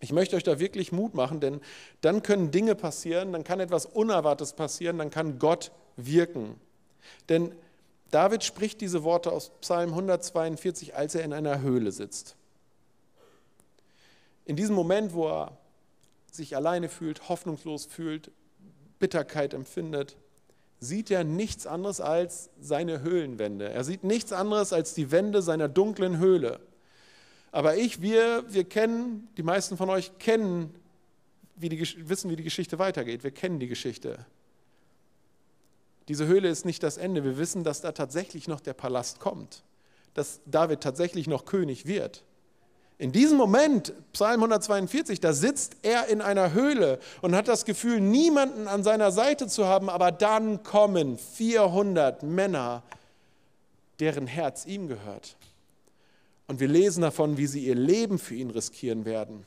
Ich 0.00 0.12
möchte 0.12 0.36
euch 0.36 0.42
da 0.42 0.58
wirklich 0.58 0.90
Mut 0.90 1.14
machen, 1.14 1.40
denn 1.40 1.60
dann 2.00 2.22
können 2.22 2.50
Dinge 2.50 2.74
passieren, 2.74 3.32
dann 3.32 3.44
kann 3.44 3.60
etwas 3.60 3.86
Unerwartetes 3.86 4.54
passieren, 4.54 4.98
dann 4.98 5.10
kann 5.10 5.38
Gott 5.38 5.70
wirken. 5.96 6.56
Denn 7.28 7.54
David 8.10 8.42
spricht 8.44 8.80
diese 8.80 9.04
Worte 9.04 9.32
aus 9.32 9.50
Psalm 9.60 9.90
142, 9.90 10.94
als 10.94 11.14
er 11.14 11.24
in 11.24 11.32
einer 11.32 11.60
Höhle 11.62 11.92
sitzt. 11.92 12.36
In 14.44 14.56
diesem 14.56 14.74
Moment, 14.74 15.14
wo 15.14 15.28
er 15.28 15.56
sich 16.30 16.56
alleine 16.56 16.88
fühlt, 16.88 17.28
hoffnungslos 17.28 17.86
fühlt, 17.86 18.30
Bitterkeit 18.98 19.54
empfindet, 19.54 20.16
sieht 20.82 21.12
er 21.12 21.22
nichts 21.22 21.64
anderes 21.68 22.00
als 22.00 22.50
seine 22.60 23.02
Höhlenwände. 23.02 23.70
Er 23.70 23.84
sieht 23.84 24.02
nichts 24.02 24.32
anderes 24.32 24.72
als 24.72 24.94
die 24.94 25.12
Wände 25.12 25.40
seiner 25.40 25.68
dunklen 25.68 26.18
Höhle. 26.18 26.58
Aber 27.52 27.76
ich, 27.76 28.02
wir, 28.02 28.44
wir 28.48 28.64
kennen, 28.64 29.28
die 29.36 29.44
meisten 29.44 29.76
von 29.76 29.88
euch 29.90 30.18
kennen, 30.18 30.74
wie 31.54 31.68
die, 31.68 32.08
wissen, 32.08 32.30
wie 32.30 32.36
die 32.36 32.42
Geschichte 32.42 32.80
weitergeht. 32.80 33.22
Wir 33.22 33.30
kennen 33.30 33.60
die 33.60 33.68
Geschichte. 33.68 34.26
Diese 36.08 36.26
Höhle 36.26 36.48
ist 36.48 36.64
nicht 36.64 36.82
das 36.82 36.96
Ende. 36.96 37.22
Wir 37.22 37.38
wissen, 37.38 37.62
dass 37.62 37.80
da 37.80 37.92
tatsächlich 37.92 38.48
noch 38.48 38.60
der 38.60 38.74
Palast 38.74 39.20
kommt, 39.20 39.62
dass 40.14 40.40
David 40.46 40.80
tatsächlich 40.80 41.28
noch 41.28 41.44
König 41.44 41.86
wird. 41.86 42.24
In 43.02 43.10
diesem 43.10 43.36
Moment, 43.36 43.92
Psalm 44.12 44.44
142, 44.44 45.18
da 45.18 45.32
sitzt 45.32 45.74
er 45.82 46.06
in 46.06 46.20
einer 46.20 46.52
Höhle 46.52 47.00
und 47.20 47.34
hat 47.34 47.48
das 47.48 47.64
Gefühl, 47.64 48.00
niemanden 48.00 48.68
an 48.68 48.84
seiner 48.84 49.10
Seite 49.10 49.48
zu 49.48 49.66
haben, 49.66 49.90
aber 49.90 50.12
dann 50.12 50.62
kommen 50.62 51.18
400 51.18 52.22
Männer, 52.22 52.84
deren 53.98 54.28
Herz 54.28 54.66
ihm 54.66 54.86
gehört. 54.86 55.36
Und 56.46 56.60
wir 56.60 56.68
lesen 56.68 57.02
davon, 57.02 57.38
wie 57.38 57.48
sie 57.48 57.66
ihr 57.66 57.74
Leben 57.74 58.20
für 58.20 58.36
ihn 58.36 58.50
riskieren 58.50 59.04
werden 59.04 59.46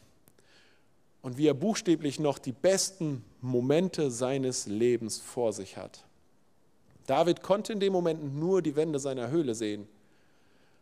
und 1.21 1.37
wie 1.37 1.47
er 1.47 1.53
buchstäblich 1.53 2.19
noch 2.19 2.39
die 2.39 2.51
besten 2.51 3.23
Momente 3.39 4.11
seines 4.11 4.65
Lebens 4.65 5.17
vor 5.17 5.53
sich 5.53 5.77
hat. 5.77 6.03
David 7.07 7.41
konnte 7.41 7.71
in 7.71 7.79
dem 7.79 7.93
Moment 7.93 8.35
nur 8.37 8.61
die 8.61 8.75
Wände 8.75 8.99
seiner 8.99 9.29
Höhle 9.29 9.55
sehen. 9.55 9.87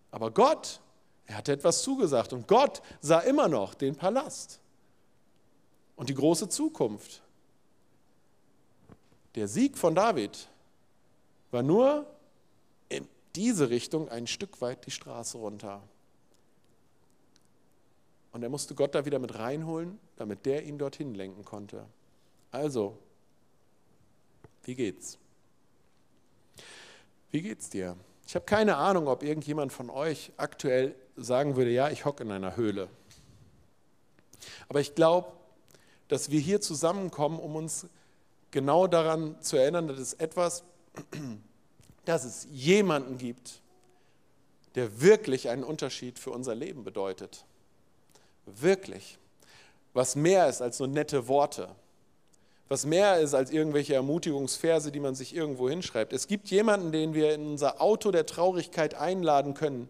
Aber 0.09 0.31
Gott 0.31 0.79
er 1.25 1.37
hatte 1.37 1.53
etwas 1.53 1.83
zugesagt 1.83 2.33
und 2.33 2.47
Gott 2.47 2.81
sah 3.01 3.19
immer 3.19 3.47
noch 3.47 3.73
den 3.73 3.95
Palast 3.95 4.59
und 5.95 6.09
die 6.09 6.15
große 6.15 6.49
Zukunft. 6.49 7.21
Der 9.35 9.47
Sieg 9.47 9.77
von 9.77 9.95
David 9.95 10.49
war 11.51 11.63
nur 11.63 12.05
in 12.89 13.07
diese 13.35 13.69
Richtung 13.69 14.09
ein 14.09 14.27
Stück 14.27 14.61
weit 14.61 14.85
die 14.85 14.91
Straße 14.91 15.37
runter. 15.37 15.81
Und 18.31 18.43
er 18.43 18.49
musste 18.49 18.75
Gott 18.75 18.95
da 18.95 19.05
wieder 19.05 19.19
mit 19.19 19.35
reinholen, 19.37 19.99
damit 20.17 20.45
der 20.45 20.63
ihn 20.63 20.77
dorthin 20.77 21.13
lenken 21.13 21.45
konnte. 21.45 21.85
Also, 22.51 22.97
wie 24.63 24.75
geht's? 24.75 25.17
Wie 27.31 27.41
geht's 27.41 27.69
dir? 27.69 27.95
Ich 28.27 28.35
habe 28.35 28.45
keine 28.45 28.77
Ahnung, 28.77 29.07
ob 29.07 29.23
irgendjemand 29.23 29.71
von 29.71 29.89
euch 29.89 30.31
aktuell 30.37 30.95
sagen 31.15 31.55
würde, 31.55 31.71
ja, 31.71 31.89
ich 31.89 32.05
hocke 32.05 32.23
in 32.23 32.31
einer 32.31 32.55
Höhle. 32.55 32.89
Aber 34.69 34.79
ich 34.79 34.95
glaube, 34.95 35.31
dass 36.07 36.31
wir 36.31 36.39
hier 36.39 36.61
zusammenkommen, 36.61 37.39
um 37.39 37.55
uns 37.55 37.87
genau 38.51 38.87
daran 38.87 39.41
zu 39.41 39.57
erinnern, 39.57 39.87
dass 39.87 39.99
es 39.99 40.13
etwas, 40.13 40.63
dass 42.05 42.23
es 42.23 42.47
jemanden 42.51 43.17
gibt, 43.17 43.61
der 44.75 45.01
wirklich 45.01 45.49
einen 45.49 45.63
Unterschied 45.63 46.19
für 46.19 46.31
unser 46.31 46.55
Leben 46.55 46.83
bedeutet. 46.83 47.45
Wirklich. 48.45 49.17
Was 49.93 50.15
mehr 50.15 50.49
ist 50.49 50.61
als 50.61 50.77
so 50.77 50.87
nette 50.87 51.27
Worte. 51.27 51.69
Was 52.67 52.85
mehr 52.85 53.19
ist 53.19 53.35
als 53.35 53.51
irgendwelche 53.51 53.93
Ermutigungsverse, 53.93 54.91
die 54.91 54.99
man 54.99 55.13
sich 55.13 55.35
irgendwo 55.35 55.69
hinschreibt. 55.69 56.11
Es 56.11 56.27
gibt 56.27 56.47
jemanden, 56.49 56.91
den 56.91 57.13
wir 57.13 57.35
in 57.35 57.45
unser 57.45 57.81
Auto 57.81 58.09
der 58.09 58.25
Traurigkeit 58.25 58.95
einladen 58.95 59.53
können 59.53 59.89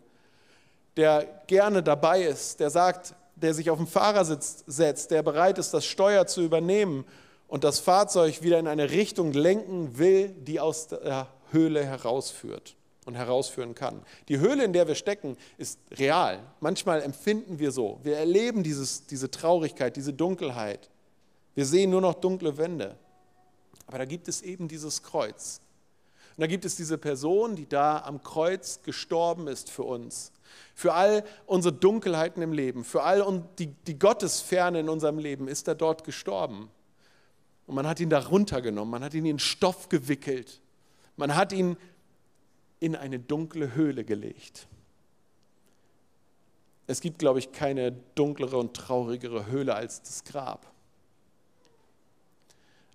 der 0.97 1.43
gerne 1.47 1.83
dabei 1.83 2.23
ist, 2.23 2.59
der 2.59 2.69
sagt, 2.69 3.15
der 3.35 3.53
sich 3.53 3.69
auf 3.69 3.77
den 3.77 3.87
Fahrersitz 3.87 4.63
setzt, 4.67 5.11
der 5.11 5.23
bereit 5.23 5.57
ist, 5.57 5.73
das 5.73 5.85
Steuer 5.85 6.27
zu 6.27 6.41
übernehmen 6.41 7.05
und 7.47 7.63
das 7.63 7.79
Fahrzeug 7.79 8.41
wieder 8.41 8.59
in 8.59 8.67
eine 8.67 8.91
Richtung 8.91 9.33
lenken 9.33 9.97
will, 9.97 10.29
die 10.29 10.59
aus 10.59 10.87
der 10.87 11.27
Höhle 11.51 11.85
herausführt 11.85 12.75
und 13.05 13.15
herausführen 13.15 13.75
kann. 13.75 14.01
Die 14.29 14.39
Höhle, 14.39 14.63
in 14.63 14.73
der 14.73 14.87
wir 14.87 14.95
stecken, 14.95 15.37
ist 15.57 15.79
real. 15.91 16.39
Manchmal 16.59 17.01
empfinden 17.01 17.59
wir 17.59 17.71
so. 17.71 17.99
Wir 18.03 18.17
erleben 18.17 18.63
dieses, 18.63 19.05
diese 19.05 19.29
Traurigkeit, 19.29 19.95
diese 19.95 20.13
Dunkelheit. 20.13 20.89
Wir 21.55 21.65
sehen 21.65 21.89
nur 21.91 22.01
noch 22.01 22.15
dunkle 22.15 22.57
Wände. 22.57 22.97
Aber 23.87 23.97
da 23.97 24.05
gibt 24.05 24.27
es 24.27 24.41
eben 24.41 24.67
dieses 24.67 25.03
Kreuz. 25.03 25.59
Und 26.35 26.41
da 26.41 26.47
gibt 26.47 26.65
es 26.65 26.75
diese 26.75 26.97
Person, 26.97 27.55
die 27.55 27.67
da 27.67 27.99
am 27.99 28.23
Kreuz 28.23 28.81
gestorben 28.81 29.47
ist 29.47 29.69
für 29.69 29.83
uns 29.83 30.33
für 30.73 30.93
all 30.93 31.23
unsere 31.45 31.73
Dunkelheiten 31.73 32.41
im 32.41 32.53
Leben, 32.53 32.83
für 32.83 33.03
all 33.03 33.43
die, 33.59 33.67
die 33.67 33.97
Gottesferne 33.97 34.79
in 34.79 34.89
unserem 34.89 35.19
Leben 35.19 35.47
ist 35.47 35.67
er 35.67 35.75
dort 35.75 36.03
gestorben. 36.03 36.69
Und 37.67 37.75
man 37.75 37.87
hat 37.87 37.99
ihn 37.99 38.09
da 38.09 38.19
runtergenommen, 38.19 38.91
man 38.91 39.03
hat 39.03 39.13
ihn 39.13 39.25
in 39.25 39.39
Stoff 39.39 39.89
gewickelt, 39.89 40.61
man 41.15 41.35
hat 41.35 41.53
ihn 41.53 41.77
in 42.79 42.95
eine 42.95 43.19
dunkle 43.19 43.75
Höhle 43.75 44.03
gelegt. 44.03 44.67
Es 46.85 46.99
gibt, 46.99 47.19
glaube 47.19 47.39
ich, 47.39 47.53
keine 47.53 47.93
dunklere 48.15 48.57
und 48.57 48.75
traurigere 48.75 49.45
Höhle 49.45 49.73
als 49.73 50.01
das 50.01 50.25
Grab. 50.25 50.69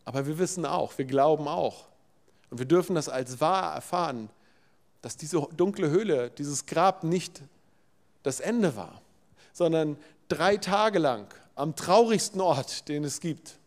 Aber 0.05 0.27
wir 0.27 0.39
wissen 0.39 0.67
auch, 0.67 0.97
wir 0.99 1.07
glauben 1.07 1.49
auch, 1.49 1.88
und 2.51 2.59
wir 2.59 2.67
dürfen 2.67 2.95
das 2.95 3.09
als 3.09 3.41
wahr 3.41 3.75
erfahren, 3.75 4.31
dass 5.03 5.17
diese 5.17 5.47
dunkle 5.57 5.91
Höhle, 5.91 6.31
dieses 6.31 6.67
Grab 6.67 7.05
nicht 7.05 7.43
das 8.23 8.41
Ende 8.41 8.77
war, 8.77 9.01
sondern 9.53 9.97
drei 10.29 10.57
Tage 10.57 10.99
lang 10.99 11.27
am 11.55 11.77
traurigsten 11.77 12.41
Ort, 12.41 12.89
den 12.89 13.05
es 13.05 13.21
gibt. 13.21 13.59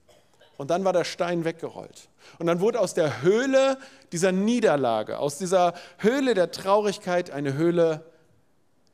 Und 0.58 0.70
dann 0.70 0.84
war 0.84 0.94
der 0.94 1.04
Stein 1.04 1.44
weggerollt. 1.44 2.10
Und 2.38 2.46
dann 2.46 2.60
wurde 2.60 2.80
aus 2.80 2.94
der 2.94 3.22
Höhle 3.22 3.78
dieser 4.12 4.32
Niederlage, 4.32 5.18
aus 5.18 5.38
dieser 5.38 5.74
Höhle 5.98 6.34
der 6.34 6.52
Traurigkeit 6.52 7.32
eine 7.32 7.54
Höhle 7.54 8.06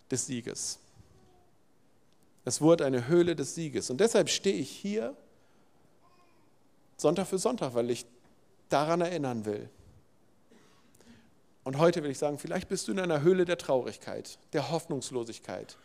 des 0.09 0.25
Sieges. 0.25 0.79
Es 2.45 2.61
wurde 2.61 2.85
eine 2.85 3.07
Höhle 3.07 3.35
des 3.35 3.55
Sieges. 3.55 3.89
Und 3.89 3.99
deshalb 3.99 4.29
stehe 4.29 4.55
ich 4.55 4.69
hier 4.69 5.15
Sonntag 6.95 7.27
für 7.27 7.37
Sonntag, 7.37 7.73
weil 7.73 7.89
ich 7.89 8.05
daran 8.69 9.01
erinnern 9.01 9.45
will, 9.45 9.69
und 11.67 11.79
heute 11.79 12.01
will 12.01 12.11
ich 12.11 12.17
sagen, 12.17 12.39
vielleicht 12.39 12.69
bist 12.69 12.87
du 12.87 12.93
in 12.93 12.99
einer 13.01 13.23
Höhle 13.23 13.43
der 13.43 13.57
Traurigkeit, 13.57 14.39
der 14.53 14.71
Hoffnungslosigkeit, 14.71 15.75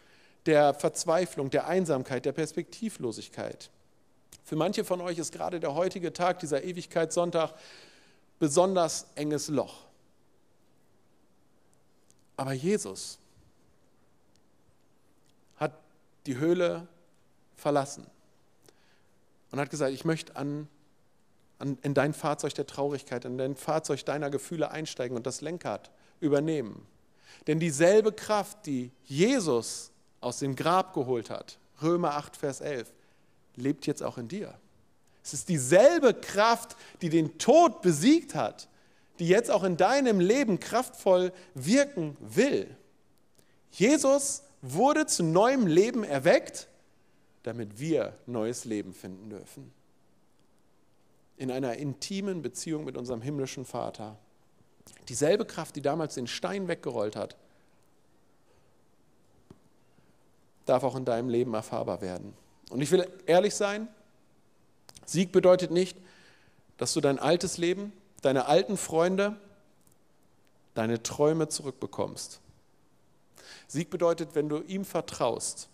der 0.47 0.75
Verzweiflung, 0.75 1.51
der 1.51 1.67
Einsamkeit, 1.67 2.25
der 2.25 2.31
Perspektivlosigkeit. 2.31 3.69
Für 4.45 4.55
manche 4.55 4.85
von 4.85 5.01
euch 5.01 5.19
ist 5.19 5.33
gerade 5.33 5.59
der 5.59 5.75
heutige 5.75 6.13
Tag, 6.13 6.39
dieser 6.39 6.63
Ewigkeitssonntag, 6.63 7.55
besonders 8.39 9.09
enges 9.17 9.49
Loch. 9.49 9.81
Aber 12.37 12.53
Jesus 12.53 13.19
hat 15.57 15.73
die 16.27 16.37
Höhle 16.37 16.87
verlassen 17.57 18.07
und 19.51 19.59
hat 19.59 19.69
gesagt, 19.69 19.93
ich 19.93 20.05
möchte 20.05 20.37
an 20.37 20.69
in 21.63 21.95
dein 21.95 22.13
Fahrzeug 22.13 22.55
der 22.55 22.67
Traurigkeit, 22.67 23.25
in 23.25 23.39
dein 23.39 23.55
Fahrzeug 23.55 24.05
deiner 24.05 24.31
Gefühle 24.31 24.71
einsteigen 24.71 25.17
und 25.17 25.27
das 25.27 25.41
Lenkrad 25.41 25.91
übernehmen. 26.21 26.87
Denn 27.47 27.61
dieselbe 27.61 28.13
Kraft, 28.13 28.67
die 28.67 28.91
Jesus 29.05 29.91
aus 30.21 30.39
dem 30.41 30.57
Grab 30.57 30.93
geholt 30.93 31.31
hat, 31.31 31.59
Römer 31.81 32.15
8, 32.15 32.37
Vers 32.37 32.61
11, 32.61 32.93
lebt 33.57 33.87
jetzt 33.87 34.03
auch 34.03 34.19
in 34.19 34.29
dir. 34.29 34.55
Es 35.23 35.35
ist 35.35 35.49
dieselbe 35.49 36.15
Kraft, 36.15 36.77
die 37.01 37.09
den 37.09 37.39
Tod 37.39 37.81
besiegt 37.83 38.35
hat, 38.35 38.69
die 39.19 39.29
jetzt 39.29 39.51
auch 39.51 39.63
in 39.63 39.77
deinem 39.77 40.19
Leben 40.19 40.59
kraftvoll 40.59 41.33
wirken 41.55 42.17
will. 42.21 42.77
Jesus 43.71 44.43
wurde 44.63 45.07
zu 45.07 45.23
neuem 45.23 45.67
Leben 45.67 46.03
erweckt, 46.03 46.69
damit 47.45 47.79
wir 47.79 48.17
neues 48.27 48.65
Leben 48.65 48.95
finden 48.95 49.31
dürfen 49.31 49.73
in 51.43 51.51
einer 51.51 51.77
intimen 51.77 52.41
Beziehung 52.41 52.85
mit 52.85 52.97
unserem 52.97 53.21
himmlischen 53.21 53.65
Vater. 53.65 54.17
Dieselbe 55.09 55.45
Kraft, 55.45 55.75
die 55.75 55.83
damals 55.83 56.15
den 56.15 56.29
Stein 56.29 56.69
weggerollt 56.69 57.17
hat, 57.17 57.37
darf 60.67 60.85
auch 60.85 60.95
in 60.95 61.05
deinem 61.05 61.29
Leben 61.29 61.53
erfahrbar 61.53 62.01
werden. 62.01 62.33
Und 62.71 62.81
ich 62.81 62.93
will 62.93 63.11
ehrlich 63.27 63.57
sein, 63.57 63.89
Sieg 65.05 65.33
bedeutet 65.33 65.73
nicht, 65.73 65.99
dass 66.77 66.95
du 66.95 67.01
dein 67.01 67.19
altes 67.19 67.59
Leben, 67.59 67.93
deine 68.23 68.47
alten 68.47 68.77
Freunde, 68.77 69.37
deine 70.75 71.03
Träume 71.03 71.49
zurückbekommst. 71.49 72.41
Sieg 73.67 73.91
bedeutet, 73.91 74.37
wenn 74.37 74.49
du 74.49 74.61
ihm 74.63 74.85
vertraust, 74.85 75.69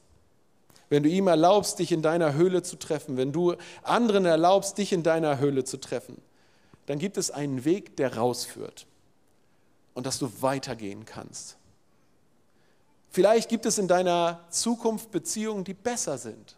wenn 0.88 1.02
du 1.02 1.08
ihm 1.08 1.26
erlaubst, 1.26 1.78
dich 1.78 1.92
in 1.92 2.02
deiner 2.02 2.34
Höhle 2.34 2.62
zu 2.62 2.76
treffen, 2.76 3.16
wenn 3.16 3.32
du 3.32 3.56
anderen 3.82 4.24
erlaubst, 4.24 4.78
dich 4.78 4.92
in 4.92 5.02
deiner 5.02 5.38
Höhle 5.38 5.64
zu 5.64 5.78
treffen, 5.78 6.20
dann 6.86 6.98
gibt 6.98 7.18
es 7.18 7.30
einen 7.30 7.64
Weg, 7.64 7.96
der 7.96 8.16
rausführt 8.16 8.86
und 9.94 10.06
dass 10.06 10.18
du 10.18 10.30
weitergehen 10.40 11.04
kannst. 11.04 11.58
Vielleicht 13.10 13.48
gibt 13.48 13.66
es 13.66 13.78
in 13.78 13.88
deiner 13.88 14.44
Zukunft 14.50 15.10
Beziehungen, 15.10 15.64
die 15.64 15.74
besser 15.74 16.18
sind 16.18 16.56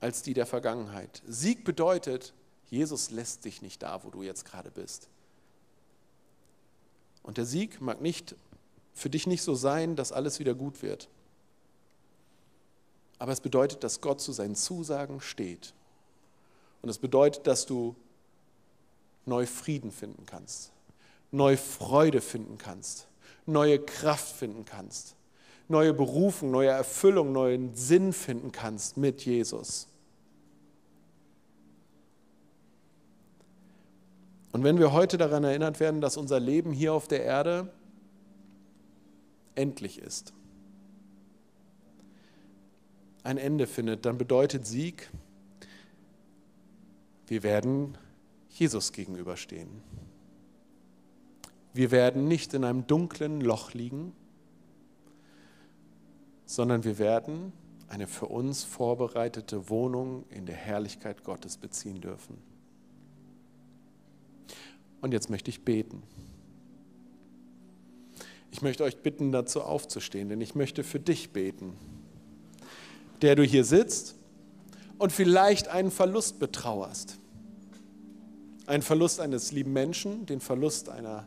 als 0.00 0.22
die 0.22 0.34
der 0.34 0.46
Vergangenheit. 0.46 1.22
Sieg 1.26 1.64
bedeutet, 1.64 2.32
Jesus 2.70 3.10
lässt 3.10 3.44
dich 3.44 3.62
nicht 3.62 3.82
da, 3.82 4.02
wo 4.02 4.10
du 4.10 4.22
jetzt 4.22 4.44
gerade 4.44 4.70
bist. 4.70 5.08
Und 7.22 7.36
der 7.36 7.44
Sieg 7.44 7.80
mag 7.80 8.00
nicht 8.00 8.34
für 8.94 9.10
dich 9.10 9.26
nicht 9.26 9.42
so 9.42 9.54
sein, 9.54 9.96
dass 9.96 10.12
alles 10.12 10.38
wieder 10.38 10.54
gut 10.54 10.82
wird. 10.82 11.08
Aber 13.20 13.32
es 13.32 13.40
bedeutet, 13.40 13.84
dass 13.84 14.00
Gott 14.00 14.20
zu 14.20 14.32
seinen 14.32 14.56
Zusagen 14.56 15.20
steht. 15.20 15.74
Und 16.80 16.88
es 16.88 16.98
bedeutet, 16.98 17.46
dass 17.46 17.66
du 17.66 17.94
neu 19.26 19.44
Frieden 19.44 19.92
finden 19.92 20.24
kannst, 20.24 20.72
neue 21.30 21.58
Freude 21.58 22.22
finden 22.22 22.56
kannst, 22.56 23.06
neue 23.44 23.78
Kraft 23.78 24.34
finden 24.34 24.64
kannst, 24.64 25.14
neue 25.68 25.92
Berufung, 25.92 26.50
neue 26.50 26.70
Erfüllung, 26.70 27.32
neuen 27.32 27.74
Sinn 27.74 28.14
finden 28.14 28.52
kannst 28.52 28.96
mit 28.96 29.22
Jesus. 29.22 29.86
Und 34.52 34.64
wenn 34.64 34.78
wir 34.78 34.92
heute 34.92 35.18
daran 35.18 35.44
erinnert 35.44 35.78
werden, 35.78 36.00
dass 36.00 36.16
unser 36.16 36.40
Leben 36.40 36.72
hier 36.72 36.94
auf 36.94 37.06
der 37.06 37.22
Erde 37.22 37.70
endlich 39.54 39.98
ist, 39.98 40.32
ein 43.22 43.38
Ende 43.38 43.66
findet, 43.66 44.06
dann 44.06 44.18
bedeutet 44.18 44.66
Sieg, 44.66 45.10
wir 47.26 47.42
werden 47.42 47.96
Jesus 48.48 48.92
gegenüberstehen. 48.92 49.68
Wir 51.72 51.90
werden 51.90 52.26
nicht 52.26 52.52
in 52.54 52.64
einem 52.64 52.86
dunklen 52.86 53.40
Loch 53.40 53.72
liegen, 53.72 54.12
sondern 56.44 56.82
wir 56.82 56.98
werden 56.98 57.52
eine 57.88 58.06
für 58.06 58.26
uns 58.26 58.64
vorbereitete 58.64 59.68
Wohnung 59.68 60.24
in 60.30 60.46
der 60.46 60.56
Herrlichkeit 60.56 61.22
Gottes 61.22 61.56
beziehen 61.56 62.00
dürfen. 62.00 62.38
Und 65.00 65.12
jetzt 65.12 65.30
möchte 65.30 65.50
ich 65.50 65.64
beten. 65.64 66.02
Ich 68.50 68.62
möchte 68.62 68.82
euch 68.82 68.98
bitten, 68.98 69.30
dazu 69.32 69.62
aufzustehen, 69.62 70.28
denn 70.28 70.40
ich 70.40 70.54
möchte 70.54 70.82
für 70.82 70.98
dich 70.98 71.30
beten, 71.30 71.76
der 73.22 73.36
du 73.36 73.42
hier 73.42 73.64
sitzt 73.64 74.16
und 74.98 75.12
vielleicht 75.12 75.68
einen 75.68 75.90
Verlust 75.90 76.38
betrauerst. 76.38 77.18
Einen 78.66 78.82
Verlust 78.82 79.20
eines 79.20 79.52
lieben 79.52 79.72
Menschen, 79.72 80.26
den 80.26 80.40
Verlust 80.40 80.88
einer, 80.88 81.26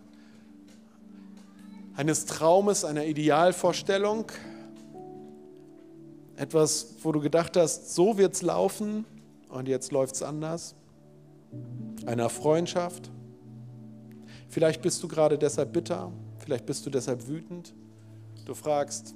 eines 1.95 2.25
Traumes, 2.25 2.85
einer 2.85 3.05
Idealvorstellung. 3.05 4.25
Etwas, 6.35 6.95
wo 7.01 7.11
du 7.11 7.19
gedacht 7.19 7.57
hast, 7.57 7.93
so 7.93 8.17
wird 8.17 8.33
es 8.33 8.41
laufen 8.41 9.05
und 9.49 9.67
jetzt 9.67 9.91
läuft 9.91 10.15
es 10.15 10.23
anders. 10.23 10.75
Einer 12.05 12.29
Freundschaft. 12.29 13.11
Vielleicht 14.49 14.81
bist 14.81 15.01
du 15.03 15.07
gerade 15.07 15.37
deshalb 15.37 15.73
bitter, 15.73 16.11
vielleicht 16.37 16.65
bist 16.65 16.85
du 16.85 16.89
deshalb 16.89 17.27
wütend. 17.27 17.73
Du 18.45 18.53
fragst, 18.53 19.15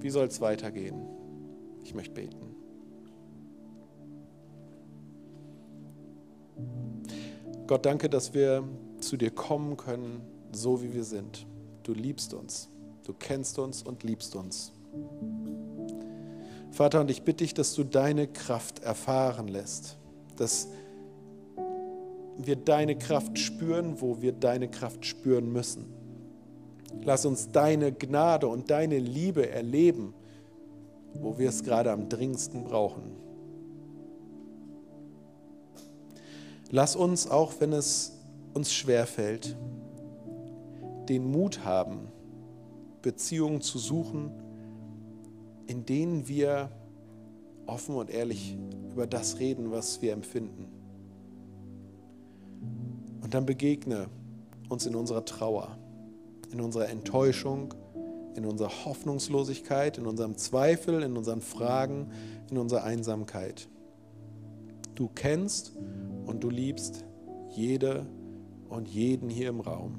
wie 0.00 0.10
soll 0.10 0.26
es 0.26 0.40
weitergehen? 0.40 1.19
Ich 1.90 1.94
möchte 1.96 2.14
beten. 2.14 2.54
Gott, 7.66 7.84
danke, 7.84 8.08
dass 8.08 8.32
wir 8.32 8.62
zu 9.00 9.16
dir 9.16 9.32
kommen 9.32 9.76
können, 9.76 10.20
so 10.52 10.84
wie 10.84 10.94
wir 10.94 11.02
sind. 11.02 11.48
Du 11.82 11.92
liebst 11.92 12.32
uns, 12.32 12.68
du 13.02 13.12
kennst 13.12 13.58
uns 13.58 13.82
und 13.82 14.04
liebst 14.04 14.36
uns. 14.36 14.70
Vater, 16.70 17.00
und 17.00 17.10
ich 17.10 17.24
bitte 17.24 17.42
dich, 17.42 17.54
dass 17.54 17.74
du 17.74 17.82
deine 17.82 18.28
Kraft 18.28 18.84
erfahren 18.84 19.48
lässt, 19.48 19.98
dass 20.36 20.68
wir 22.36 22.54
deine 22.54 22.96
Kraft 22.96 23.36
spüren, 23.36 24.00
wo 24.00 24.22
wir 24.22 24.30
deine 24.30 24.70
Kraft 24.70 25.04
spüren 25.04 25.52
müssen. 25.52 25.86
Lass 27.02 27.26
uns 27.26 27.50
deine 27.50 27.90
Gnade 27.90 28.46
und 28.46 28.70
deine 28.70 29.00
Liebe 29.00 29.50
erleben 29.50 30.14
wo 31.14 31.38
wir 31.38 31.48
es 31.48 31.62
gerade 31.62 31.90
am 31.90 32.08
dringendsten 32.08 32.64
brauchen. 32.64 33.16
Lass 36.70 36.94
uns, 36.94 37.28
auch 37.28 37.54
wenn 37.58 37.72
es 37.72 38.18
uns 38.54 38.72
schwerfällt, 38.72 39.56
den 41.08 41.30
Mut 41.30 41.64
haben, 41.64 42.08
Beziehungen 43.02 43.60
zu 43.60 43.78
suchen, 43.78 44.30
in 45.66 45.84
denen 45.84 46.28
wir 46.28 46.70
offen 47.66 47.96
und 47.96 48.10
ehrlich 48.10 48.56
über 48.92 49.06
das 49.06 49.38
reden, 49.38 49.70
was 49.70 50.02
wir 50.02 50.12
empfinden. 50.12 50.68
Und 53.22 53.34
dann 53.34 53.46
begegne 53.46 54.08
uns 54.68 54.86
in 54.86 54.94
unserer 54.94 55.24
Trauer, 55.24 55.76
in 56.52 56.60
unserer 56.60 56.88
Enttäuschung, 56.88 57.74
in 58.36 58.44
unserer 58.44 58.84
Hoffnungslosigkeit, 58.84 59.98
in 59.98 60.06
unserem 60.06 60.36
Zweifel, 60.36 61.02
in 61.02 61.16
unseren 61.16 61.40
Fragen, 61.40 62.10
in 62.50 62.58
unserer 62.58 62.84
Einsamkeit. 62.84 63.68
Du 64.94 65.08
kennst 65.08 65.72
und 66.26 66.44
du 66.44 66.50
liebst 66.50 67.04
jede 67.50 68.06
und 68.68 68.88
jeden 68.88 69.28
hier 69.28 69.48
im 69.48 69.60
Raum. 69.60 69.98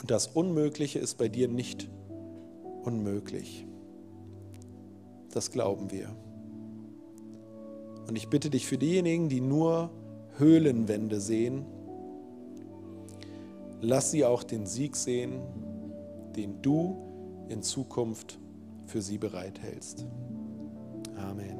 Und 0.00 0.10
das 0.10 0.26
Unmögliche 0.26 0.98
ist 0.98 1.18
bei 1.18 1.28
dir 1.28 1.48
nicht 1.48 1.88
unmöglich. 2.84 3.66
Das 5.30 5.50
glauben 5.50 5.90
wir. 5.90 6.08
Und 8.08 8.16
ich 8.16 8.28
bitte 8.28 8.50
dich 8.50 8.66
für 8.66 8.78
diejenigen, 8.78 9.28
die 9.28 9.40
nur 9.40 9.90
Höhlenwände 10.38 11.20
sehen, 11.20 11.64
lass 13.80 14.10
sie 14.10 14.24
auch 14.24 14.42
den 14.42 14.66
Sieg 14.66 14.96
sehen, 14.96 15.40
den 16.36 16.62
du 16.62 17.46
in 17.48 17.62
Zukunft 17.62 18.38
für 18.86 19.02
sie 19.02 19.18
bereithältst. 19.18 20.06
Amen. 21.16 21.58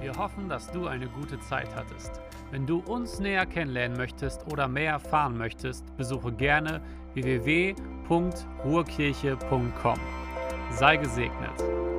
Wir 0.00 0.14
hoffen, 0.14 0.48
dass 0.48 0.72
du 0.72 0.86
eine 0.86 1.08
gute 1.08 1.38
Zeit 1.40 1.74
hattest. 1.74 2.22
Wenn 2.50 2.66
du 2.66 2.78
uns 2.78 3.20
näher 3.20 3.44
kennenlernen 3.46 3.98
möchtest 3.98 4.50
oder 4.50 4.66
mehr 4.66 4.92
erfahren 4.92 5.36
möchtest, 5.36 5.84
besuche 5.96 6.32
gerne 6.32 6.80
www.ruhrkirche.com. 7.14 9.98
Sei 10.70 10.96
gesegnet. 10.96 11.89